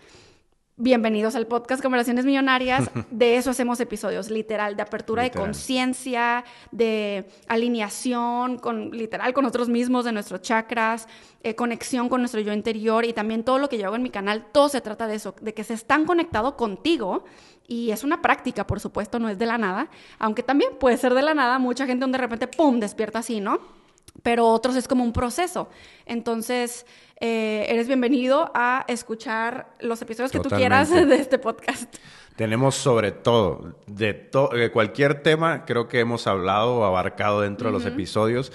Bienvenidos 0.77 1.36
al 1.36 1.48
podcast 1.48 1.82
Conversaciones 1.82 2.25
Millonarias. 2.25 2.91
De 3.10 3.38
eso 3.38 3.50
hacemos 3.50 3.79
episodios, 3.79 4.29
literal, 4.29 4.75
de 4.75 4.82
apertura 4.82 5.24
de 5.24 5.32
conciencia, 5.32 6.44
de 6.72 7.29
alineación, 7.48 8.58
con, 8.58 8.91
literal, 8.91 9.34
con 9.34 9.44
nosotros 9.44 9.70
mismos, 9.70 10.03
de 10.03 10.12
nuestros 10.12 10.41
chakras, 10.41 11.08
eh, 11.44 11.55
conexión 11.55 12.10
con 12.10 12.20
nuestro 12.20 12.41
yo 12.41 12.51
interior 12.51 13.05
y 13.05 13.13
también 13.13 13.46
todo 13.46 13.58
lo 13.58 13.70
que 13.70 13.77
yo 13.77 13.86
hago 13.86 13.96
en 13.96 14.03
mi 14.03 14.10
canal, 14.10 14.48
todo 14.51 14.67
se 14.67 14.82
trata 14.82 15.08
de 15.08 15.15
eso, 15.15 15.34
de 15.39 15.53
que 15.53 15.63
se 15.63 15.75
están 15.75 16.03
conectados 16.03 16.55
contigo 16.55 17.24
y 17.65 17.91
es 17.91 18.03
una 18.03 18.22
práctica, 18.22 18.67
por 18.67 18.82
supuesto, 18.82 19.17
no 19.17 19.29
es 19.29 19.39
de 19.39 19.46
la 19.46 19.58
nada, 19.58 19.89
aunque 20.20 20.44
también 20.44 20.72
puede 20.77 20.98
ser 20.98 21.13
de 21.13 21.22
la 21.22 21.34
nada, 21.34 21.58
mucha 21.58 21.86
gente 21.86 22.01
donde 22.01 22.17
de 22.17 22.24
repente, 22.24 22.48
¡pum!, 22.50 22.82
despierta 22.82 23.20
así, 23.20 23.39
¿no? 23.39 23.85
Pero 24.24 24.48
otros 24.48 24.76
es 24.76 24.88
como 24.88 25.04
un 25.04 25.14
proceso. 25.14 25.70
Entonces, 26.06 26.86
eh, 27.20 27.66
eres 27.70 27.88
bienvenido 27.88 28.52
a 28.54 28.84
escuchar 28.88 29.76
los 29.80 30.02
episodios 30.02 30.32
que 30.32 30.40
tú 30.40 30.50
quieras 30.50 30.90
de 30.92 31.16
este 31.16 31.40
podcast. 31.40 31.96
Tenemos 32.36 32.76
sobre 32.76 33.12
todo, 33.14 33.80
de, 33.88 34.30
cualquier 34.74 35.24
tema, 35.24 35.64
creo 35.64 35.88
que 35.88 36.02
hemos 36.02 36.28
hablado 36.28 36.80
o 36.80 36.84
abarcado 36.84 37.42
dentro 37.42 37.70
de 37.70 37.74
los 37.74 37.86
episodios, 37.86 38.52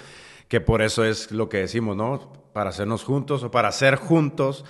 que 0.48 0.60
por 0.60 0.82
eso 0.82 1.04
es 1.04 1.32
lo 1.32 1.48
que 1.48 1.58
decimos, 1.58 1.96
¿no? 1.96 2.32
Para 2.52 2.70
hacernos 2.70 3.04
juntos 3.04 3.42
o 3.42 3.50
para 3.50 3.72
ser 3.72 3.96
juntos 3.96 4.66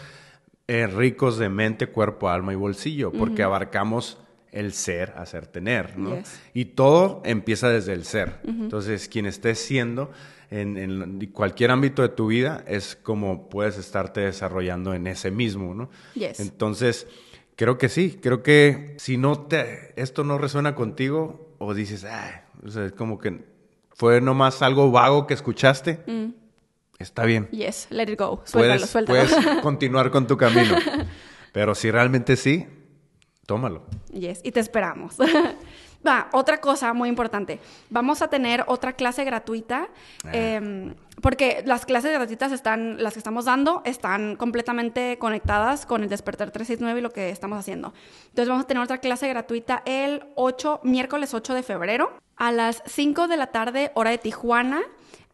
eh, 0.68 0.86
ricos 0.86 1.38
de 1.38 1.48
mente, 1.48 1.88
cuerpo, 1.88 2.28
alma 2.28 2.52
y 2.52 2.56
bolsillo, 2.56 3.10
porque 3.10 3.42
abarcamos 3.42 4.18
el 4.52 4.72
ser, 4.72 5.14
hacer, 5.16 5.48
tener, 5.48 5.98
¿no? 5.98 6.22
Y 6.54 6.66
todo 6.66 7.20
empieza 7.24 7.68
desde 7.68 7.92
el 7.92 8.04
ser. 8.04 8.40
Entonces, 8.44 9.08
quien 9.08 9.26
esté 9.26 9.56
siendo 9.56 10.12
en, 10.50 11.30
cualquier 11.32 11.70
ámbito 11.70 12.02
de 12.02 12.08
tu 12.08 12.26
vida 12.26 12.64
es 12.66 12.96
como 12.96 13.48
puedes 13.48 13.78
estarte 13.78 14.20
desarrollando 14.20 14.94
en 14.94 15.06
ese 15.06 15.30
mismo, 15.30 15.74
¿no? 15.74 15.90
Entonces, 16.14 17.06
creo 17.56 17.78
que 17.78 17.88
sí, 17.88 18.18
creo 18.20 18.42
que 18.42 18.96
si 18.98 19.16
no 19.16 19.42
te, 19.42 19.92
esto 20.00 20.24
no 20.24 20.38
resuena 20.38 20.74
contigo 20.74 21.54
o 21.58 21.74
dices, 21.74 22.04
ah, 22.04 22.44
o 22.64 22.70
sea, 22.70 22.86
es 22.86 22.92
como 22.92 23.18
que 23.18 23.44
fue 23.92 24.20
nomás 24.20 24.62
algo 24.62 24.90
vago 24.90 25.26
que 25.26 25.34
escuchaste, 25.34 26.00
mm. 26.06 26.34
está 26.98 27.24
bien. 27.24 27.48
Yes, 27.50 27.86
let 27.90 28.10
it 28.10 28.18
go, 28.18 28.42
suéltalo, 28.44 28.86
puedes, 28.86 29.30
Puedes 29.30 29.46
continuar 29.62 30.10
con 30.10 30.26
tu 30.26 30.36
camino, 30.36 30.74
pero 31.52 31.74
si 31.74 31.90
realmente 31.90 32.36
sí, 32.36 32.66
tómalo. 33.46 33.84
Yes, 34.12 34.40
y 34.42 34.50
te 34.50 34.60
esperamos. 34.60 35.16
Va, 36.06 36.28
otra 36.32 36.60
cosa 36.60 36.92
muy 36.94 37.08
importante. 37.08 37.60
Vamos 37.90 38.22
a 38.22 38.28
tener 38.28 38.64
otra 38.66 38.94
clase 38.94 39.24
gratuita. 39.24 39.88
Ah. 40.24 40.30
Em, 40.32 40.94
porque 41.20 41.62
las 41.66 41.84
clases 41.84 42.12
gratuitas 42.12 42.52
están, 42.52 43.02
las 43.02 43.12
que 43.12 43.18
estamos 43.18 43.44
dando, 43.44 43.82
están 43.84 44.36
completamente 44.36 45.18
conectadas 45.18 45.84
con 45.84 46.02
el 46.02 46.08
Despertar 46.08 46.50
369 46.50 47.00
y 47.00 47.02
lo 47.02 47.10
que 47.10 47.28
estamos 47.28 47.58
haciendo. 47.58 47.92
Entonces 48.28 48.48
vamos 48.48 48.64
a 48.64 48.66
tener 48.66 48.82
otra 48.82 48.98
clase 48.98 49.28
gratuita 49.28 49.82
el 49.84 50.24
8, 50.36 50.80
miércoles 50.82 51.34
8 51.34 51.52
de 51.52 51.62
febrero, 51.62 52.12
a 52.36 52.52
las 52.52 52.82
5 52.86 53.28
de 53.28 53.36
la 53.36 53.48
tarde, 53.48 53.90
hora 53.94 54.10
de 54.10 54.18
Tijuana. 54.18 54.80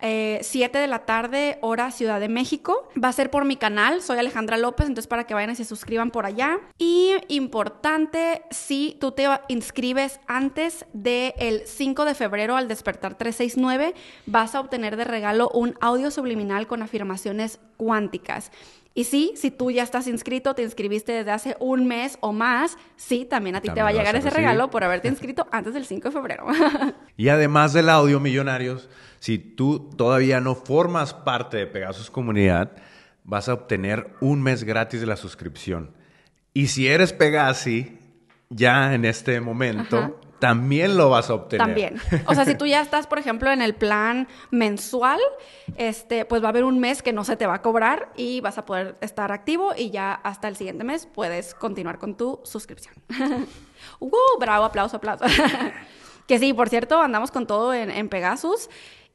7 0.00 0.42
eh, 0.78 0.80
de 0.80 0.86
la 0.86 1.06
tarde, 1.06 1.58
hora 1.62 1.90
Ciudad 1.90 2.20
de 2.20 2.28
México. 2.28 2.88
Va 3.02 3.08
a 3.08 3.12
ser 3.12 3.30
por 3.30 3.44
mi 3.44 3.56
canal, 3.56 4.02
soy 4.02 4.18
Alejandra 4.18 4.58
López, 4.58 4.86
entonces 4.86 5.06
para 5.06 5.24
que 5.24 5.34
vayan 5.34 5.50
y 5.50 5.56
se 5.56 5.64
suscriban 5.64 6.10
por 6.10 6.26
allá. 6.26 6.58
Y 6.78 7.12
importante, 7.28 8.42
si 8.50 8.96
tú 9.00 9.12
te 9.12 9.26
inscribes 9.48 10.20
antes 10.26 10.84
del 10.92 11.62
5 11.66 12.04
de 12.04 12.14
febrero 12.14 12.56
al 12.56 12.68
despertar 12.68 13.16
369, 13.16 13.94
vas 14.26 14.54
a 14.54 14.60
obtener 14.60 14.96
de 14.96 15.04
regalo 15.04 15.48
un 15.54 15.74
audio 15.80 16.10
subliminal 16.10 16.66
con 16.66 16.82
afirmaciones 16.82 17.58
cuánticas. 17.76 18.50
Y 18.96 19.04
sí, 19.04 19.34
si 19.36 19.50
tú 19.50 19.70
ya 19.70 19.82
estás 19.82 20.06
inscrito, 20.06 20.54
te 20.54 20.62
inscribiste 20.62 21.12
desde 21.12 21.30
hace 21.30 21.56
un 21.60 21.86
mes 21.86 22.16
o 22.22 22.32
más, 22.32 22.78
sí, 22.96 23.26
también 23.28 23.54
a 23.54 23.60
ti 23.60 23.68
te 23.68 23.82
va 23.82 23.88
a 23.88 23.92
llegar 23.92 24.16
ese 24.16 24.30
regalo 24.30 24.70
por 24.70 24.84
haberte 24.84 25.06
inscrito 25.08 25.46
antes 25.52 25.74
del 25.74 25.84
5 25.84 26.08
de 26.08 26.12
febrero. 26.12 26.46
y 27.14 27.28
además 27.28 27.74
del 27.74 27.90
audio, 27.90 28.20
millonarios, 28.20 28.88
si 29.18 29.36
tú 29.36 29.90
todavía 29.98 30.40
no 30.40 30.54
formas 30.54 31.12
parte 31.12 31.58
de 31.58 31.66
Pegasus 31.66 32.10
Comunidad, 32.10 32.72
vas 33.22 33.50
a 33.50 33.52
obtener 33.52 34.14
un 34.22 34.42
mes 34.42 34.64
gratis 34.64 35.00
de 35.00 35.06
la 35.06 35.16
suscripción. 35.16 35.90
Y 36.54 36.68
si 36.68 36.88
eres 36.88 37.12
Pegasi, 37.12 37.98
ya 38.48 38.94
en 38.94 39.04
este 39.04 39.42
momento, 39.42 40.18
también 40.38 40.96
lo 40.96 41.10
vas 41.10 41.30
a 41.30 41.34
obtener. 41.34 41.66
También. 41.66 42.00
O 42.26 42.34
sea, 42.34 42.44
si 42.44 42.54
tú 42.54 42.66
ya 42.66 42.80
estás, 42.80 43.06
por 43.06 43.18
ejemplo, 43.18 43.50
en 43.50 43.62
el 43.62 43.74
plan 43.74 44.28
mensual, 44.50 45.20
este, 45.76 46.24
pues 46.24 46.42
va 46.42 46.46
a 46.46 46.50
haber 46.50 46.64
un 46.64 46.78
mes 46.78 47.02
que 47.02 47.12
no 47.12 47.24
se 47.24 47.36
te 47.36 47.46
va 47.46 47.54
a 47.54 47.62
cobrar 47.62 48.12
y 48.16 48.40
vas 48.40 48.58
a 48.58 48.64
poder 48.64 48.96
estar 49.00 49.32
activo 49.32 49.72
y 49.76 49.90
ya 49.90 50.12
hasta 50.12 50.48
el 50.48 50.56
siguiente 50.56 50.84
mes 50.84 51.06
puedes 51.06 51.54
continuar 51.54 51.98
con 51.98 52.16
tu 52.16 52.40
suscripción. 52.44 52.94
¡Uh! 53.98 54.10
Bravo, 54.38 54.64
aplauso, 54.64 54.96
aplauso. 54.98 55.24
que 56.26 56.38
sí, 56.38 56.52
por 56.52 56.68
cierto, 56.68 57.00
andamos 57.00 57.30
con 57.30 57.46
todo 57.46 57.72
en, 57.72 57.90
en 57.90 58.08
Pegasus. 58.08 58.68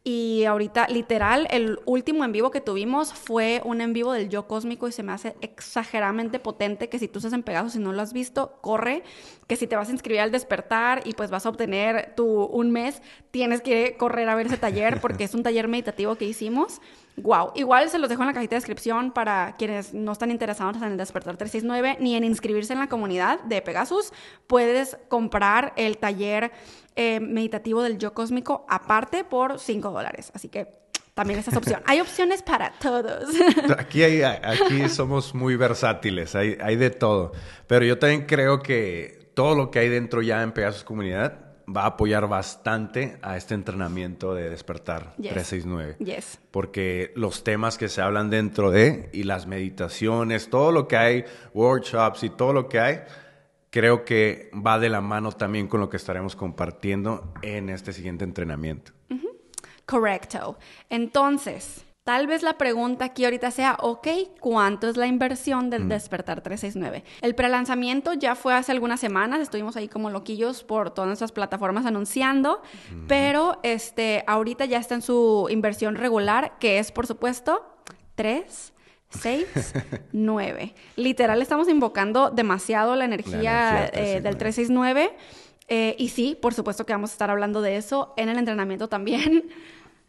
Y 0.03 0.45
ahorita, 0.45 0.87
literal, 0.87 1.47
el 1.51 1.79
último 1.85 2.25
en 2.25 2.31
vivo 2.31 2.49
que 2.49 2.59
tuvimos 2.59 3.13
fue 3.13 3.61
un 3.63 3.81
en 3.81 3.93
vivo 3.93 4.13
del 4.13 4.29
yo 4.29 4.47
cósmico 4.47 4.87
y 4.87 4.91
se 4.91 5.03
me 5.03 5.11
hace 5.11 5.35
exageradamente 5.41 6.39
potente 6.39 6.89
que 6.89 6.97
si 6.97 7.07
tú 7.07 7.19
estás 7.19 7.33
en 7.33 7.43
Pegasus 7.43 7.75
y 7.75 7.79
no 7.79 7.93
lo 7.93 8.01
has 8.01 8.11
visto, 8.11 8.57
corre, 8.61 9.03
que 9.45 9.55
si 9.55 9.67
te 9.67 9.75
vas 9.75 9.89
a 9.89 9.91
inscribir 9.91 10.21
al 10.21 10.31
despertar 10.31 11.01
y 11.05 11.13
pues 11.13 11.29
vas 11.29 11.45
a 11.45 11.49
obtener 11.49 12.15
tu 12.15 12.25
un 12.25 12.71
mes, 12.71 13.03
tienes 13.29 13.61
que 13.61 13.95
correr 13.95 14.27
a 14.27 14.33
ver 14.33 14.47
ese 14.47 14.57
taller 14.57 14.99
porque 15.01 15.25
es 15.25 15.35
un 15.35 15.43
taller 15.43 15.67
meditativo 15.67 16.15
que 16.15 16.25
hicimos. 16.25 16.81
Wow, 17.17 17.51
igual 17.53 17.89
se 17.89 17.99
los 17.99 18.09
dejo 18.09 18.23
en 18.23 18.27
la 18.29 18.33
cajita 18.33 18.55
de 18.55 18.61
descripción 18.61 19.11
para 19.11 19.55
quienes 19.57 19.93
no 19.93 20.13
están 20.13 20.31
interesados 20.31 20.77
en 20.77 20.83
el 20.83 20.97
despertar 20.97 21.37
369 21.37 21.97
ni 21.99 22.15
en 22.15 22.23
inscribirse 22.23 22.73
en 22.73 22.79
la 22.79 22.87
comunidad 22.87 23.39
de 23.41 23.61
Pegasus, 23.61 24.13
puedes 24.47 24.97
comprar 25.09 25.73
el 25.75 25.97
taller 25.99 26.51
eh, 26.95 27.19
meditativo 27.19 27.83
del 27.83 27.97
yo 27.97 28.13
cósmico 28.13 28.65
aparte 28.69 29.23
por 29.23 29.59
5 29.59 29.91
dólares. 29.91 30.31
Así 30.33 30.49
que 30.49 30.81
también 31.13 31.39
esa 31.39 31.51
es 31.51 31.57
opción. 31.57 31.81
hay 31.85 31.99
opciones 31.99 32.41
para 32.41 32.71
todos. 32.73 33.33
aquí, 33.77 34.03
hay, 34.03 34.21
aquí 34.21 34.87
somos 34.89 35.35
muy 35.35 35.55
versátiles, 35.55 36.35
hay, 36.35 36.57
hay 36.61 36.75
de 36.75 36.89
todo. 36.89 37.33
Pero 37.67 37.85
yo 37.85 37.99
también 37.99 38.25
creo 38.25 38.61
que 38.61 39.31
todo 39.33 39.55
lo 39.55 39.71
que 39.71 39.79
hay 39.79 39.89
dentro 39.89 40.21
ya 40.21 40.41
en 40.41 40.51
Pegasus 40.51 40.83
Comunidad 40.83 41.51
va 41.75 41.83
a 41.83 41.87
apoyar 41.87 42.27
bastante 42.27 43.17
a 43.21 43.37
este 43.37 43.53
entrenamiento 43.53 44.33
de 44.33 44.49
despertar 44.49 45.13
369. 45.15 45.97
Yes. 45.99 46.39
Porque 46.51 47.11
los 47.15 47.43
temas 47.43 47.77
que 47.77 47.87
se 47.87 48.01
hablan 48.01 48.29
dentro 48.29 48.71
de 48.71 49.09
y 49.13 49.23
las 49.23 49.47
meditaciones, 49.47 50.49
todo 50.49 50.71
lo 50.71 50.87
que 50.87 50.97
hay, 50.97 51.25
workshops 51.53 52.23
y 52.23 52.29
todo 52.29 52.53
lo 52.53 52.67
que 52.67 52.79
hay, 52.79 52.99
creo 53.71 54.05
que 54.05 54.51
va 54.53 54.77
de 54.77 54.89
la 54.89 55.01
mano 55.01 55.31
también 55.31 55.67
con 55.67 55.79
lo 55.79 55.89
que 55.89 55.97
estaremos 55.97 56.35
compartiendo 56.35 57.33
en 57.41 57.69
este 57.69 57.93
siguiente 57.93 58.23
entrenamiento. 58.23 58.91
Correcto. 59.85 60.57
Entonces, 60.89 61.85
Tal 62.03 62.25
vez 62.25 62.41
la 62.41 62.57
pregunta 62.57 63.05
aquí 63.05 63.25
ahorita 63.25 63.51
sea, 63.51 63.77
ok, 63.79 64.07
¿cuánto 64.39 64.89
es 64.89 64.97
la 64.97 65.05
inversión 65.05 65.69
del 65.69 65.83
mm. 65.83 65.89
Despertar 65.89 66.41
369? 66.41 67.03
El 67.21 67.35
prelanzamiento 67.35 68.13
ya 68.13 68.33
fue 68.33 68.55
hace 68.55 68.71
algunas 68.71 68.99
semanas, 68.99 69.39
estuvimos 69.39 69.75
ahí 69.75 69.87
como 69.87 70.09
loquillos 70.09 70.63
por 70.63 70.89
todas 70.89 71.07
nuestras 71.07 71.31
plataformas 71.31 71.85
anunciando, 71.85 72.63
pero 73.07 73.59
este, 73.61 74.23
ahorita 74.25 74.65
ya 74.65 74.79
está 74.79 74.95
en 74.95 75.03
su 75.03 75.47
inversión 75.51 75.93
regular, 75.93 76.57
que 76.59 76.79
es 76.79 76.91
por 76.91 77.05
supuesto 77.05 77.63
3, 78.15 78.73
6, 79.19 79.45
9. 80.11 80.73
Literal, 80.95 81.41
estamos 81.41 81.67
invocando 81.69 82.29
demasiado 82.29 82.95
la 82.95 83.05
energía, 83.05 83.89
eh, 83.93 84.21
del 84.21 84.37
369. 84.37 85.11
Eh, 85.67 85.95
y 85.97 86.09
sí, 86.09 86.37
por 86.41 86.53
supuesto 86.53 86.85
que 86.85 86.91
vamos 86.91 87.11
a 87.11 87.13
estar 87.13 87.29
hablando 87.29 87.61
de 87.61 87.77
eso 87.77 88.13
en 88.17 88.29
el 88.29 88.37
entrenamiento 88.37 88.89
también. 88.89 89.49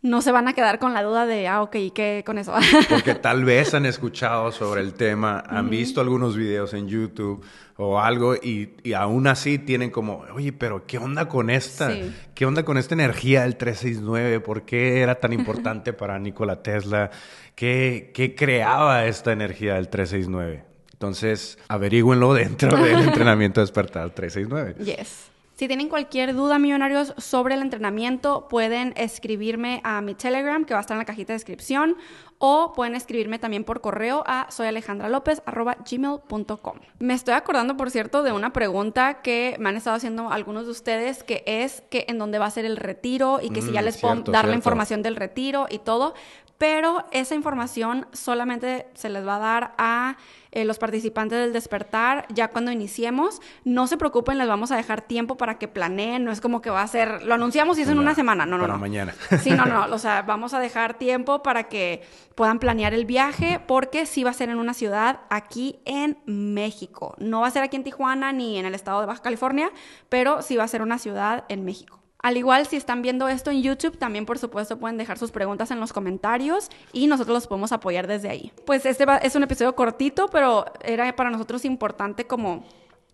No 0.02 0.20
se 0.20 0.32
van 0.32 0.48
a 0.48 0.52
quedar 0.52 0.80
con 0.80 0.94
la 0.94 1.02
duda 1.02 1.26
de, 1.26 1.46
ah, 1.46 1.62
ok, 1.62 1.76
¿y 1.76 1.90
qué 1.92 2.24
con 2.26 2.36
eso? 2.36 2.52
Porque 2.88 3.14
tal 3.14 3.44
vez 3.44 3.72
han 3.72 3.86
escuchado 3.86 4.50
sobre 4.50 4.80
el 4.80 4.94
tema, 4.94 5.42
han 5.46 5.70
visto 5.70 6.00
algunos 6.00 6.36
videos 6.36 6.74
en 6.74 6.88
YouTube 6.88 7.44
o 7.76 8.00
algo 8.00 8.34
y, 8.34 8.74
y, 8.82 8.92
aún 8.94 9.28
así 9.28 9.58
tienen 9.58 9.90
como, 9.90 10.24
oye, 10.34 10.52
pero 10.52 10.86
¿qué 10.86 10.98
onda 10.98 11.28
con 11.28 11.50
esta? 11.50 11.92
¿Qué 12.34 12.44
onda 12.44 12.64
con 12.64 12.78
esta 12.78 12.94
energía 12.94 13.42
del 13.42 13.56
369? 13.56 14.40
¿Por 14.40 14.62
qué 14.62 15.00
era 15.00 15.14
tan 15.14 15.32
importante 15.32 15.92
para 15.92 16.18
Nikola 16.18 16.62
Tesla? 16.62 17.10
¿Qué, 17.54 18.10
¿Qué 18.12 18.34
creaba 18.34 19.06
esta 19.06 19.32
energía 19.32 19.74
del 19.74 19.88
369? 19.88 20.64
Entonces, 20.92 21.58
averígüenlo 21.68 22.34
dentro 22.34 22.76
del 22.76 23.02
entrenamiento 23.08 23.60
despertar 23.60 24.10
369. 24.10 24.84
Yes. 24.84 25.31
Si 25.62 25.68
tienen 25.68 25.88
cualquier 25.88 26.34
duda, 26.34 26.58
millonarios, 26.58 27.14
sobre 27.18 27.54
el 27.54 27.62
entrenamiento, 27.62 28.48
pueden 28.48 28.94
escribirme 28.96 29.80
a 29.84 30.00
mi 30.00 30.16
Telegram, 30.16 30.64
que 30.64 30.74
va 30.74 30.78
a 30.78 30.80
estar 30.80 30.96
en 30.96 30.98
la 30.98 31.04
cajita 31.04 31.32
de 31.32 31.36
descripción, 31.36 31.96
o 32.38 32.72
pueden 32.72 32.96
escribirme 32.96 33.38
también 33.38 33.62
por 33.62 33.80
correo 33.80 34.24
a 34.26 34.48
soyalejandralopez.gmail.com. 34.50 36.78
Me 36.98 37.14
estoy 37.14 37.34
acordando, 37.34 37.76
por 37.76 37.92
cierto, 37.92 38.24
de 38.24 38.32
una 38.32 38.52
pregunta 38.52 39.22
que 39.22 39.54
me 39.60 39.68
han 39.68 39.76
estado 39.76 39.94
haciendo 39.94 40.32
algunos 40.32 40.64
de 40.64 40.72
ustedes, 40.72 41.22
que 41.22 41.44
es 41.46 41.84
que 41.90 42.06
en 42.08 42.18
dónde 42.18 42.40
va 42.40 42.46
a 42.46 42.50
ser 42.50 42.64
el 42.64 42.76
retiro 42.76 43.38
y 43.40 43.50
que 43.50 43.62
si 43.62 43.70
ya 43.70 43.82
mm, 43.82 43.84
les 43.84 43.98
puedo 43.98 44.16
dar 44.32 44.48
la 44.48 44.56
información 44.56 45.02
del 45.02 45.14
retiro 45.14 45.68
y 45.70 45.78
todo, 45.78 46.14
pero 46.62 47.04
esa 47.10 47.34
información 47.34 48.06
solamente 48.12 48.86
se 48.94 49.08
les 49.08 49.26
va 49.26 49.34
a 49.34 49.38
dar 49.40 49.74
a 49.78 50.16
eh, 50.52 50.64
los 50.64 50.78
participantes 50.78 51.36
del 51.40 51.52
despertar 51.52 52.24
ya 52.28 52.52
cuando 52.52 52.70
iniciemos. 52.70 53.42
No 53.64 53.88
se 53.88 53.96
preocupen, 53.96 54.38
les 54.38 54.46
vamos 54.46 54.70
a 54.70 54.76
dejar 54.76 55.02
tiempo 55.02 55.36
para 55.36 55.58
que 55.58 55.66
planeen, 55.66 56.24
no 56.24 56.30
es 56.30 56.40
como 56.40 56.62
que 56.62 56.70
va 56.70 56.82
a 56.82 56.86
ser, 56.86 57.24
lo 57.24 57.34
anunciamos 57.34 57.78
y 57.78 57.82
es 57.82 57.88
en 57.88 57.98
una 57.98 58.14
semana, 58.14 58.46
no, 58.46 58.58
no, 58.58 58.62
para 58.62 58.74
no. 58.74 58.78
mañana. 58.78 59.12
Sí, 59.42 59.50
no, 59.50 59.66
no, 59.66 59.86
o 59.92 59.98
sea, 59.98 60.22
vamos 60.22 60.54
a 60.54 60.60
dejar 60.60 60.98
tiempo 60.98 61.42
para 61.42 61.64
que 61.64 62.02
puedan 62.36 62.60
planear 62.60 62.94
el 62.94 63.06
viaje 63.06 63.58
porque 63.66 64.06
sí 64.06 64.22
va 64.22 64.30
a 64.30 64.34
ser 64.34 64.48
en 64.48 64.58
una 64.58 64.72
ciudad 64.72 65.18
aquí 65.30 65.80
en 65.84 66.18
México. 66.26 67.16
No 67.18 67.40
va 67.40 67.48
a 67.48 67.50
ser 67.50 67.64
aquí 67.64 67.74
en 67.74 67.82
Tijuana 67.82 68.30
ni 68.30 68.56
en 68.56 68.66
el 68.66 68.76
estado 68.76 69.00
de 69.00 69.06
Baja 69.06 69.20
California, 69.20 69.72
pero 70.08 70.42
sí 70.42 70.56
va 70.56 70.62
a 70.62 70.68
ser 70.68 70.82
una 70.82 71.00
ciudad 71.00 71.42
en 71.48 71.64
México. 71.64 72.01
Al 72.22 72.36
igual, 72.36 72.68
si 72.68 72.76
están 72.76 73.02
viendo 73.02 73.28
esto 73.28 73.50
en 73.50 73.62
YouTube, 73.62 73.98
también 73.98 74.26
por 74.26 74.38
supuesto 74.38 74.78
pueden 74.78 74.96
dejar 74.96 75.18
sus 75.18 75.32
preguntas 75.32 75.72
en 75.72 75.80
los 75.80 75.92
comentarios 75.92 76.70
y 76.92 77.08
nosotros 77.08 77.34
los 77.34 77.46
podemos 77.48 77.72
apoyar 77.72 78.06
desde 78.06 78.28
ahí. 78.28 78.52
Pues 78.64 78.86
este 78.86 79.04
es 79.22 79.34
un 79.34 79.42
episodio 79.42 79.74
cortito, 79.74 80.28
pero 80.28 80.66
era 80.84 81.16
para 81.16 81.30
nosotros 81.30 81.64
importante 81.64 82.24
como 82.24 82.62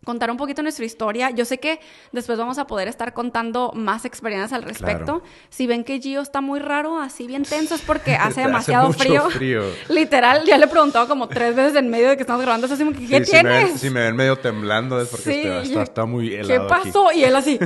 contar 0.05 0.31
un 0.31 0.37
poquito 0.37 0.63
nuestra 0.63 0.85
historia. 0.85 1.31
Yo 1.31 1.45
sé 1.45 1.59
que 1.59 1.81
después 2.13 2.39
vamos 2.39 2.59
a 2.59 2.67
poder 2.67 2.89
estar 2.89 3.13
contando 3.13 3.73
más 3.75 4.05
experiencias 4.05 4.53
al 4.53 4.63
respecto. 4.63 5.23
Si 5.51 5.67
ven 5.67 5.85
que 5.85 6.01
Gio 6.01 6.21
está 6.21 6.41
muy 6.41 6.61
raro, 6.61 7.01
así 7.01 7.27
bien 7.27 7.43
tenso, 7.43 7.75
es 7.75 7.83
porque 7.83 8.15
hace 8.21 8.43
demasiado 8.43 8.93
frío. 8.93 9.29
Literal, 9.89 10.45
ya 10.45 10.57
le 10.57 10.67
he 10.67 10.69
preguntado 10.69 11.09
como 11.09 11.29
tres 11.29 11.55
veces 11.55 11.77
en 11.77 11.89
medio 11.89 12.09
de 12.09 12.17
que 12.17 12.23
estamos 12.23 12.43
grabando 12.43 12.67
eso, 12.67 12.75
así 12.75 12.85
como 12.85 12.97
¿qué 12.97 13.21
tienes? 13.21 13.81
Si 13.81 13.91
me, 13.91 14.01
ven, 14.01 14.17
medio 14.17 14.39
temblando 14.39 15.01
es 15.01 15.09
porque 15.09 15.63
está, 15.63 16.05
muy 16.05 16.35
helado 16.35 16.69
¿Qué 16.69 16.69
pasó? 16.69 17.13
Y 17.13 17.25
él 17.25 17.35
así, 17.37 17.59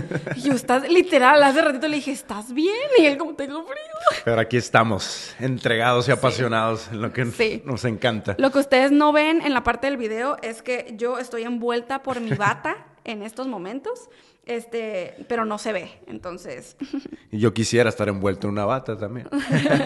yo 0.42 0.53
estás, 0.53 0.88
literal, 0.88 1.42
hace 1.42 1.61
ratito 1.61 1.88
le 1.88 1.97
dije, 1.97 2.12
¿estás 2.12 2.53
bien? 2.53 2.75
Y 2.99 3.07
él 3.07 3.18
como, 3.18 3.35
tengo 3.35 3.62
frío. 3.64 3.77
Pero 4.25 4.40
aquí 4.40 4.57
estamos, 4.57 5.35
entregados 5.38 6.09
y 6.09 6.12
apasionados 6.12 6.88
en 6.88 7.03
lo 7.03 7.12
que 7.12 7.62
nos 7.64 7.85
encanta. 7.85 8.35
Lo 8.38 8.51
que 8.51 8.59
ustedes 8.59 8.90
no 8.90 9.12
ven 9.12 9.42
en 9.42 9.55
la 9.55 9.62
parte 9.62 9.87
del 9.87 9.97
video 9.97 10.37
es 10.42 10.62
que 10.62 10.95
yo 10.97 11.18
estoy 11.18 11.45
envuelta 11.45 12.03
por 12.03 12.21
mi 12.25 12.31
bata 12.33 12.87
en 13.05 13.23
estos 13.23 13.47
momentos, 13.47 14.09
este, 14.45 15.25
pero 15.29 15.45
no 15.45 15.59
se 15.59 15.73
ve, 15.73 16.01
entonces. 16.07 16.77
Y 17.31 17.39
yo 17.39 17.55
quisiera 17.55 17.89
estar 17.89 18.09
envuelto 18.09 18.47
en 18.47 18.53
una 18.53 18.65
bata 18.65 18.97
también. 18.99 19.29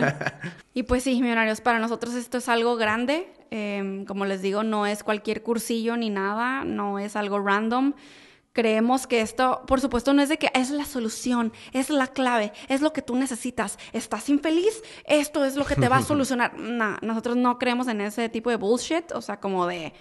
y 0.74 0.82
pues 0.82 1.02
sí, 1.02 1.20
millonarios, 1.20 1.60
para 1.60 1.78
nosotros 1.78 2.14
esto 2.14 2.38
es 2.38 2.48
algo 2.48 2.76
grande. 2.76 3.32
Em, 3.50 4.04
como 4.04 4.24
les 4.24 4.42
digo, 4.42 4.62
no 4.62 4.86
es 4.86 5.02
cualquier 5.02 5.42
cursillo 5.42 5.96
ni 5.96 6.10
nada, 6.10 6.64
no 6.64 6.98
es 6.98 7.16
algo 7.16 7.38
random. 7.38 7.94
Creemos 8.52 9.06
que 9.06 9.20
esto, 9.20 9.62
por 9.66 9.82
supuesto, 9.82 10.14
no 10.14 10.22
es 10.22 10.30
de 10.30 10.38
que 10.38 10.50
es 10.54 10.70
la 10.70 10.86
solución, 10.86 11.52
es 11.72 11.90
la 11.90 12.06
clave, 12.06 12.52
es 12.68 12.80
lo 12.80 12.94
que 12.94 13.02
tú 13.02 13.14
necesitas. 13.14 13.78
¿Estás 13.92 14.30
infeliz? 14.30 14.82
Esto 15.04 15.44
es 15.44 15.56
lo 15.56 15.66
que 15.66 15.76
te 15.76 15.90
va 15.90 15.98
a 15.98 16.02
solucionar. 16.02 16.58
no, 16.58 16.96
nosotros 17.02 17.36
no 17.36 17.58
creemos 17.58 17.86
en 17.88 18.00
ese 18.00 18.30
tipo 18.30 18.48
de 18.48 18.56
bullshit, 18.56 19.12
o 19.12 19.20
sea, 19.20 19.38
como 19.38 19.66
de 19.66 19.92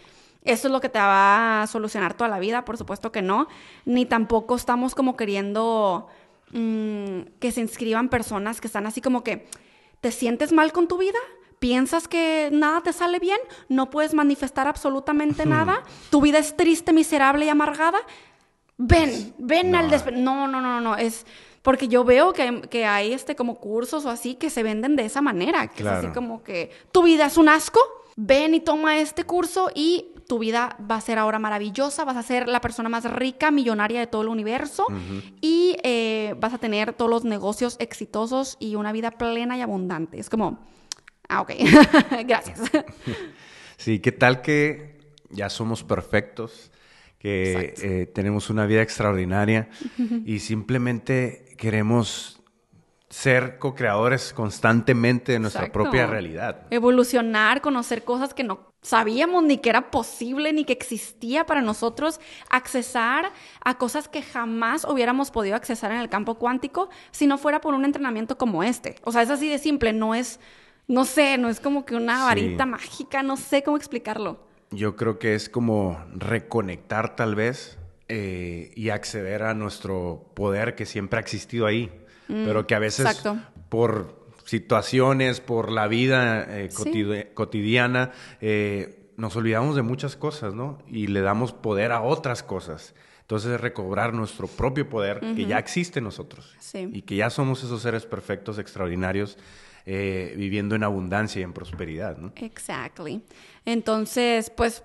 eso 0.45 0.67
es 0.67 0.71
lo 0.71 0.79
que 0.79 0.89
te 0.89 0.99
va 0.99 1.63
a 1.63 1.67
solucionar 1.67 2.13
toda 2.13 2.29
la 2.29 2.39
vida, 2.39 2.65
por 2.65 2.77
supuesto 2.77 3.12
que 3.12 3.21
no. 3.21 3.47
Ni 3.84 4.05
tampoco 4.05 4.55
estamos 4.55 4.93
como 4.93 5.17
queriendo 5.17 6.08
mm, 6.51 7.21
que 7.39 7.51
se 7.51 7.62
inscriban 7.62 8.10
personas 8.10 8.62
que 8.62 8.67
están 8.67 8.86
así 8.86 9.01
como 9.01 9.23
que, 9.23 9.47
¿te 10.01 10.12
sientes 10.12 10.51
mal 10.51 10.71
con 10.71 10.88
tu 10.88 10.97
vida? 10.97 11.17
¿Piensas 11.58 12.08
que 12.08 12.49
nada 12.51 12.81
te 12.81 12.93
sale 12.93 13.17
bien? 13.17 13.39
¿No 13.69 13.89
puedes 13.89 14.13
manifestar 14.13 14.67
absolutamente 14.67 15.47
nada? 15.47 15.84
¿Tu 16.12 16.21
vida 16.21 16.38
es 16.38 16.55
triste, 16.55 16.93
miserable 16.93 17.45
y 17.45 17.49
amargada? 17.49 17.99
Ven, 18.77 19.34
ven 19.39 19.73
al 19.73 19.89
despertar. 19.89 20.21
No, 20.21 20.47
no, 20.47 20.62
no, 20.62 20.79
no, 20.79 20.95
es 20.95 21.25
porque 21.63 21.88
yo 21.88 22.03
veo 22.03 22.34
que, 22.34 22.62
que, 22.69 22.86
hay 22.86 23.13
este 23.13 23.36
como 23.36 23.55
cursos 23.55 24.05
o 24.05 24.12
así 24.12 24.36
que 24.36 24.51
se 24.51 24.62
venden 24.62 24.95
de 24.95 25.05
esa 25.05 25.21
manera, 25.21 25.67
que 25.67 25.81
es 25.81 25.89
así 25.89 26.08
como 26.10 26.43
que 26.43 26.69
tu 26.91 27.01
vida 27.01 27.25
es 27.25 27.38
un 27.38 27.49
asco, 27.49 27.79
ven 28.15 28.53
y 28.53 28.60
toma 28.60 28.99
este 28.99 29.23
curso 29.23 29.71
y 29.73 30.12
tu 30.27 30.39
vida 30.39 30.77
va 30.79 30.95
a 30.95 31.01
ser 31.01 31.17
ahora 31.17 31.39
maravillosa, 31.39 32.05
vas 32.05 32.17
a 32.17 32.23
ser 32.23 32.47
la 32.47 32.61
persona 32.61 32.89
más 32.89 33.09
rica, 33.11 33.51
millonaria 33.51 33.99
de 33.99 34.07
todo 34.07 34.23
el 34.23 34.27
universo 34.29 34.85
y 35.41 35.77
eh, 35.83 36.35
vas 36.39 36.53
a 36.53 36.57
tener 36.57 36.93
todos 36.93 37.11
los 37.11 37.25
negocios 37.25 37.75
exitosos 37.79 38.57
y 38.59 38.75
una 38.75 38.91
vida 38.91 39.11
plena 39.11 39.57
y 39.57 39.61
abundante. 39.61 40.19
Es 40.19 40.29
como, 40.29 40.59
ah, 41.29 41.41
ok, 41.41 41.51
gracias. 42.25 42.59
Sí, 43.77 43.99
¿qué 43.99 44.13
tal 44.13 44.41
que 44.41 44.99
ya 45.29 45.49
somos 45.49 45.83
perfectos? 45.83 46.71
que 47.19 47.73
eh, 47.81 48.05
tenemos 48.05 48.51
una 48.51 48.67
vida 48.67 48.83
extraordinaria 48.83 49.67
y 50.25 50.38
simplemente 50.39 51.55
queremos 51.57 52.39
ser 53.15 53.60
co-creadores 53.60 54.34
constantemente 54.34 55.32
de 55.32 55.39
nuestra 55.39 55.71
propia 55.71 56.06
realidad. 56.06 56.67
Evolucionar, 56.69 57.62
conocer 57.62 58.04
cosas 58.04 58.34
que 58.34 58.43
no 58.43 58.73
sabíamos 58.82 59.41
ni 59.41 59.58
que 59.60 59.69
era 59.69 59.89
posible 59.89 60.51
ni 60.51 60.65
que 60.65 60.73
existía 60.73 61.45
para 61.45 61.62
nosotros 61.62 62.19
accesar 62.49 63.32
a 63.63 63.78
cosas 63.78 64.10
que 64.10 64.21
jamás 64.21 64.84
hubiéramos 64.84 65.32
podido 65.32 65.56
accesar 65.56 65.93
en 65.93 65.99
el 65.99 66.10
campo 66.10 66.36
cuántico 66.36 66.89
si 67.12 67.25
no 67.25 67.38
fuera 67.38 67.62
por 67.62 67.73
un 67.73 67.86
entrenamiento 67.86 68.38
como 68.38 68.63
este. 68.63 68.95
O 69.06 69.13
sea, 69.13 69.21
es 69.21 69.30
así 69.30 69.47
de 69.47 69.60
simple, 69.60 69.93
no 69.93 70.13
es, 70.13 70.41
no 70.89 71.06
sé, 71.06 71.38
no 71.38 71.47
es 71.47 71.62
como 71.62 71.86
que 71.86 71.95
una 71.95 72.25
varita 72.25 72.65
mágica, 72.65 73.23
no 73.23 73.38
sé 73.38 73.63
cómo 73.63 73.78
explicarlo. 73.78 74.45
Yo 74.71 74.97
creo 74.97 75.19
que 75.19 75.36
es 75.36 75.47
como 75.47 76.04
reconectar 76.13 77.15
tal 77.15 77.36
vez 77.36 77.78
eh, 78.10 78.71
y 78.75 78.89
acceder 78.89 79.43
a 79.43 79.54
nuestro 79.54 80.32
poder 80.34 80.75
que 80.75 80.86
siempre 80.86 81.17
ha 81.17 81.21
existido 81.21 81.65
ahí, 81.65 81.89
mm, 82.27 82.45
pero 82.45 82.67
que 82.67 82.75
a 82.75 82.79
veces 82.79 83.23
por 83.69 84.25
situaciones, 84.45 85.41
por 85.41 85.71
la 85.71 85.88
vida 85.88 86.45
eh, 86.47 86.69
cotidiana, 87.33 88.11
eh, 88.41 89.11
nos 89.17 89.35
olvidamos 89.35 89.75
de 89.75 89.81
muchas 89.81 90.15
cosas, 90.15 90.53
¿no? 90.53 90.79
Y 90.88 91.07
le 91.07 91.21
damos 91.21 91.51
poder 91.53 91.91
a 91.91 92.01
otras 92.01 92.43
cosas. 92.43 92.93
Entonces, 93.21 93.59
recobrar 93.59 94.13
nuestro 94.13 94.47
propio 94.47 94.88
poder 94.88 95.19
que 95.35 95.47
ya 95.47 95.57
existe 95.57 95.97
en 95.97 96.05
nosotros 96.05 96.55
y 96.75 97.01
que 97.01 97.15
ya 97.15 97.31
somos 97.31 97.63
esos 97.63 97.81
seres 97.81 98.05
perfectos, 98.05 98.59
extraordinarios, 98.59 99.39
eh, 99.88 100.35
viviendo 100.38 100.75
en 100.75 100.83
abundancia 100.83 101.39
y 101.39 101.43
en 101.43 101.51
prosperidad, 101.51 102.17
¿no? 102.17 102.33
Exactly. 102.35 103.23
Entonces, 103.65 104.51
pues 104.51 104.83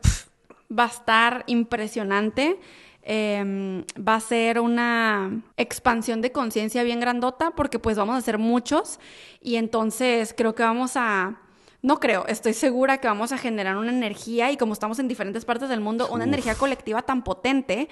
va 0.70 0.84
a 0.84 0.88
estar 0.88 1.44
impresionante. 1.48 2.58
Em, 3.02 3.82
va 3.96 4.16
a 4.16 4.20
ser 4.20 4.60
una 4.60 5.42
expansión 5.56 6.20
de 6.20 6.32
conciencia 6.32 6.82
bien 6.82 7.00
grandota 7.00 7.52
porque 7.52 7.78
pues 7.78 7.96
vamos 7.96 8.16
a 8.16 8.20
ser 8.20 8.36
muchos 8.36 9.00
y 9.40 9.56
entonces 9.56 10.34
creo 10.36 10.54
que 10.54 10.62
vamos 10.62 10.92
a 10.96 11.40
no 11.82 11.98
creo, 11.98 12.26
estoy 12.26 12.52
segura 12.52 12.98
que 12.98 13.08
vamos 13.08 13.32
a 13.32 13.38
generar 13.38 13.78
una 13.78 13.90
energía 13.90 14.52
y 14.52 14.58
como 14.58 14.74
estamos 14.74 14.98
en 14.98 15.08
diferentes 15.08 15.46
partes 15.46 15.70
del 15.70 15.80
mundo, 15.80 16.08
una 16.10 16.24
energía 16.24 16.54
colectiva 16.54 17.00
tan 17.00 17.24
potente 17.24 17.88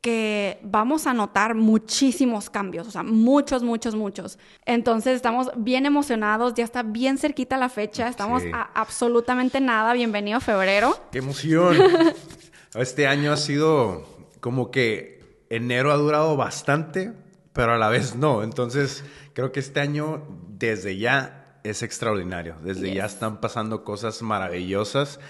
que 0.00 0.58
vamos 0.62 1.06
a 1.06 1.14
notar 1.14 1.54
muchísimos 1.54 2.50
cambios, 2.50 2.88
o 2.88 2.90
sea, 2.90 3.04
muchos, 3.04 3.62
muchos, 3.62 3.94
muchos. 3.94 4.38
Entonces 4.64 5.14
estamos 5.14 5.50
bien 5.56 5.86
emocionados, 5.86 6.54
ya 6.54 6.64
está 6.64 6.82
bien 6.82 7.16
cerquita 7.16 7.56
la 7.56 7.68
fecha, 7.68 8.08
estamos 8.08 8.42
a 8.52 8.70
absolutamente 8.74 9.60
nada. 9.60 9.92
Bienvenido 9.92 10.40
febrero. 10.40 10.96
¡Qué 11.12 11.18
emoción! 11.18 11.76
este 12.74 13.06
año 13.06 13.32
ha 13.32 13.36
sido 13.36 14.17
como 14.40 14.70
que 14.70 15.44
enero 15.50 15.92
ha 15.92 15.96
durado 15.96 16.36
bastante, 16.36 17.12
pero 17.52 17.72
a 17.72 17.78
la 17.78 17.88
vez 17.88 18.16
no. 18.16 18.42
Entonces 18.42 19.04
creo 19.34 19.52
que 19.52 19.60
este 19.60 19.80
año 19.80 20.26
desde 20.48 20.98
ya 20.98 21.60
es 21.64 21.82
extraordinario, 21.82 22.56
desde 22.62 22.94
ya 22.94 23.06
están 23.06 23.40
pasando 23.40 23.84
cosas 23.84 24.22
maravillosas 24.22 25.20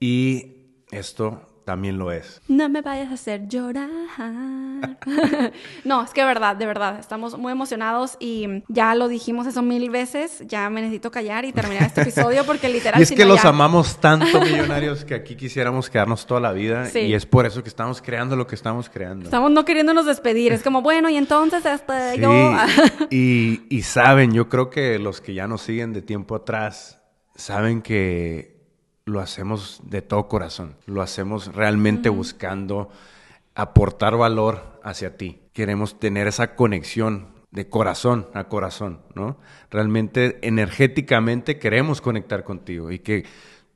y 0.00 0.82
esto 0.90 1.55
también 1.66 1.98
lo 1.98 2.12
es. 2.12 2.40
No 2.46 2.68
me 2.68 2.80
vayas 2.80 3.10
a 3.10 3.14
hacer 3.14 3.48
llorar. 3.48 3.90
no, 5.84 6.04
es 6.04 6.12
que 6.12 6.24
verdad, 6.24 6.54
de 6.54 6.64
verdad, 6.64 7.00
estamos 7.00 7.36
muy 7.36 7.50
emocionados 7.50 8.16
y 8.20 8.62
ya 8.68 8.94
lo 8.94 9.08
dijimos 9.08 9.48
eso 9.48 9.62
mil 9.62 9.90
veces, 9.90 10.44
ya 10.46 10.70
me 10.70 10.80
necesito 10.80 11.10
callar 11.10 11.44
y 11.44 11.52
terminar 11.52 11.82
este 11.82 12.02
episodio 12.02 12.46
porque 12.46 12.68
literal... 12.68 13.00
y 13.00 13.02
es 13.02 13.10
que 13.10 13.24
los 13.24 13.44
amamos 13.44 14.00
tanto, 14.00 14.40
millonarios, 14.44 15.04
que 15.04 15.16
aquí 15.16 15.34
quisiéramos 15.34 15.90
quedarnos 15.90 16.24
toda 16.24 16.40
la 16.40 16.52
vida 16.52 16.88
y 16.94 17.14
es 17.14 17.26
por 17.26 17.46
eso 17.46 17.64
que 17.64 17.68
estamos 17.68 18.00
creando 18.00 18.36
lo 18.36 18.46
que 18.46 18.54
estamos 18.54 18.88
creando. 18.88 19.24
Estamos 19.24 19.50
no 19.50 19.64
queriéndonos 19.64 20.06
despedir, 20.06 20.52
es 20.52 20.62
como, 20.62 20.82
bueno, 20.82 21.10
y 21.10 21.16
entonces 21.16 21.66
este, 21.66 22.20
yo... 22.20 22.52
y, 23.10 23.62
y 23.70 23.82
saben, 23.82 24.32
yo 24.32 24.48
creo 24.48 24.70
que 24.70 25.00
los 25.00 25.20
que 25.20 25.34
ya 25.34 25.48
nos 25.48 25.62
siguen 25.62 25.92
de 25.92 26.02
tiempo 26.02 26.36
atrás, 26.36 27.00
saben 27.34 27.82
que 27.82 28.55
lo 29.06 29.20
hacemos 29.20 29.80
de 29.84 30.02
todo 30.02 30.26
corazón, 30.26 30.74
lo 30.86 31.00
hacemos 31.00 31.54
realmente 31.54 32.08
buscando 32.08 32.90
aportar 33.54 34.16
valor 34.16 34.80
hacia 34.82 35.16
ti. 35.16 35.40
Queremos 35.52 35.98
tener 36.00 36.26
esa 36.26 36.56
conexión 36.56 37.28
de 37.52 37.68
corazón 37.68 38.26
a 38.34 38.44
corazón, 38.44 39.00
¿no? 39.14 39.38
Realmente 39.70 40.40
energéticamente 40.42 41.58
queremos 41.58 42.00
conectar 42.00 42.42
contigo 42.42 42.90
y 42.90 42.98
que 42.98 43.24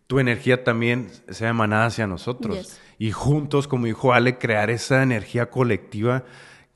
tu 0.09 0.19
energía 0.19 0.65
también 0.65 1.09
sea 1.29 1.51
emanada 1.51 1.87
hacia 1.87 2.09
nosotros. 2.09 2.81
Y 2.99 3.13
juntos, 3.13 3.69
como 3.69 3.87
dijo 3.87 4.13
Ale, 4.13 4.37
crear 4.37 4.69
esa 4.69 5.05
energía 5.05 5.49
colectiva 5.49 6.25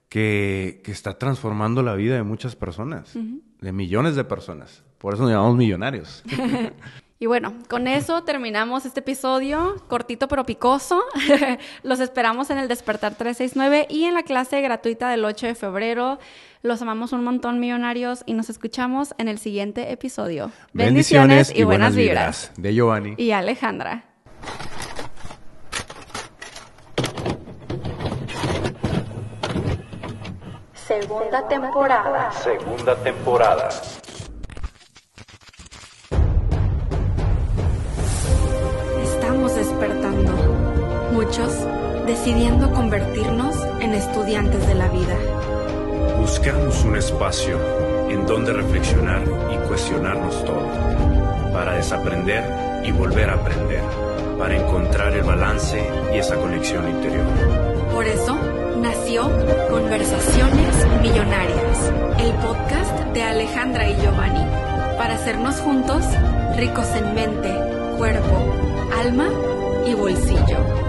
que, 0.09 0.81
está 0.87 1.19
transformando 1.19 1.83
la 1.83 1.97
vida 1.97 2.15
de 2.15 2.23
muchas 2.23 2.55
personas, 2.55 3.19
de 3.61 3.73
millones 3.73 4.15
de 4.15 4.23
personas. 4.23 4.85
Por 4.99 5.15
eso 5.15 5.25
nos 5.25 5.33
llamamos 5.33 5.57
millonarios. 5.57 6.23
Y 7.25 7.27
bueno, 7.27 7.55
con 7.71 7.89
eso 7.89 8.23
terminamos 8.23 8.85
este 8.85 9.01
episodio, 9.01 9.83
cortito 9.89 10.29
pero 10.29 10.45
picoso. 10.45 11.03
Los 11.83 12.01
esperamos 12.01 12.51
en 12.51 12.59
el 12.59 12.69
Despertar 12.69 13.15
369 13.15 13.87
y 13.89 14.05
en 14.05 14.13
la 14.13 14.25
clase 14.25 14.61
gratuita 14.61 15.09
del 15.09 15.25
8 15.25 15.47
de 15.47 15.55
febrero. 15.55 16.19
Los 16.61 16.83
amamos 16.83 17.15
un 17.15 17.25
montón, 17.25 17.61
millonarios, 17.61 18.25
y 18.27 18.35
nos 18.35 18.51
escuchamos 18.51 19.15
en 19.17 19.29
el 19.29 19.39
siguiente 19.39 19.91
episodio. 19.91 20.53
Bendiciones, 20.75 21.51
y, 21.57 21.65
buenas, 21.65 21.97
vibras. 21.97 22.53
De 22.59 22.75
Giovanni. 22.75 23.15
Y 23.17 23.31
Alejandra. 23.31 24.05
Segunda 30.75 31.49
temporada. 31.49 32.33
Segunda 32.33 32.95
temporada. 32.97 33.71
Decidiendo 42.07 42.71
convertirnos 42.71 43.57
en 43.81 43.93
estudiantes 43.93 44.65
de 44.69 44.75
la 44.75 44.89
vida. 44.89 45.17
Buscamos 46.21 46.85
un 46.85 46.97
espacio 46.97 47.59
en 48.09 48.25
donde 48.25 48.53
reflexionar 48.53 49.23
y 49.53 49.67
cuestionarnos 49.67 50.45
todo, 50.45 50.69
para 51.53 51.75
desaprender 51.75 52.85
y 52.85 52.93
volver 52.93 53.31
a 53.31 53.35
aprender, 53.35 53.83
para 54.39 54.57
encontrar 54.57 55.13
el 55.13 55.25
balance 55.25 55.85
y 56.15 56.19
esa 56.19 56.37
conexión 56.37 56.89
interior. 56.89 57.27
Por 57.93 58.07
eso 58.07 58.39
nació 58.81 59.29
Conversaciones 59.71 60.87
Millonarias, 61.03 61.93
el 62.21 62.33
podcast 62.35 62.97
de 63.13 63.23
Alejandra 63.25 63.91
y 63.91 63.97
Giovanni, 63.97 64.47
para 64.97 65.15
hacernos 65.15 65.57
juntos 65.57 66.05
ricos 66.57 66.87
en 66.95 67.13
mente, 67.13 67.53
cuerpo, 67.99 68.55
alma 68.97 69.29
y 69.85 69.95
bolsillo. 69.95 70.84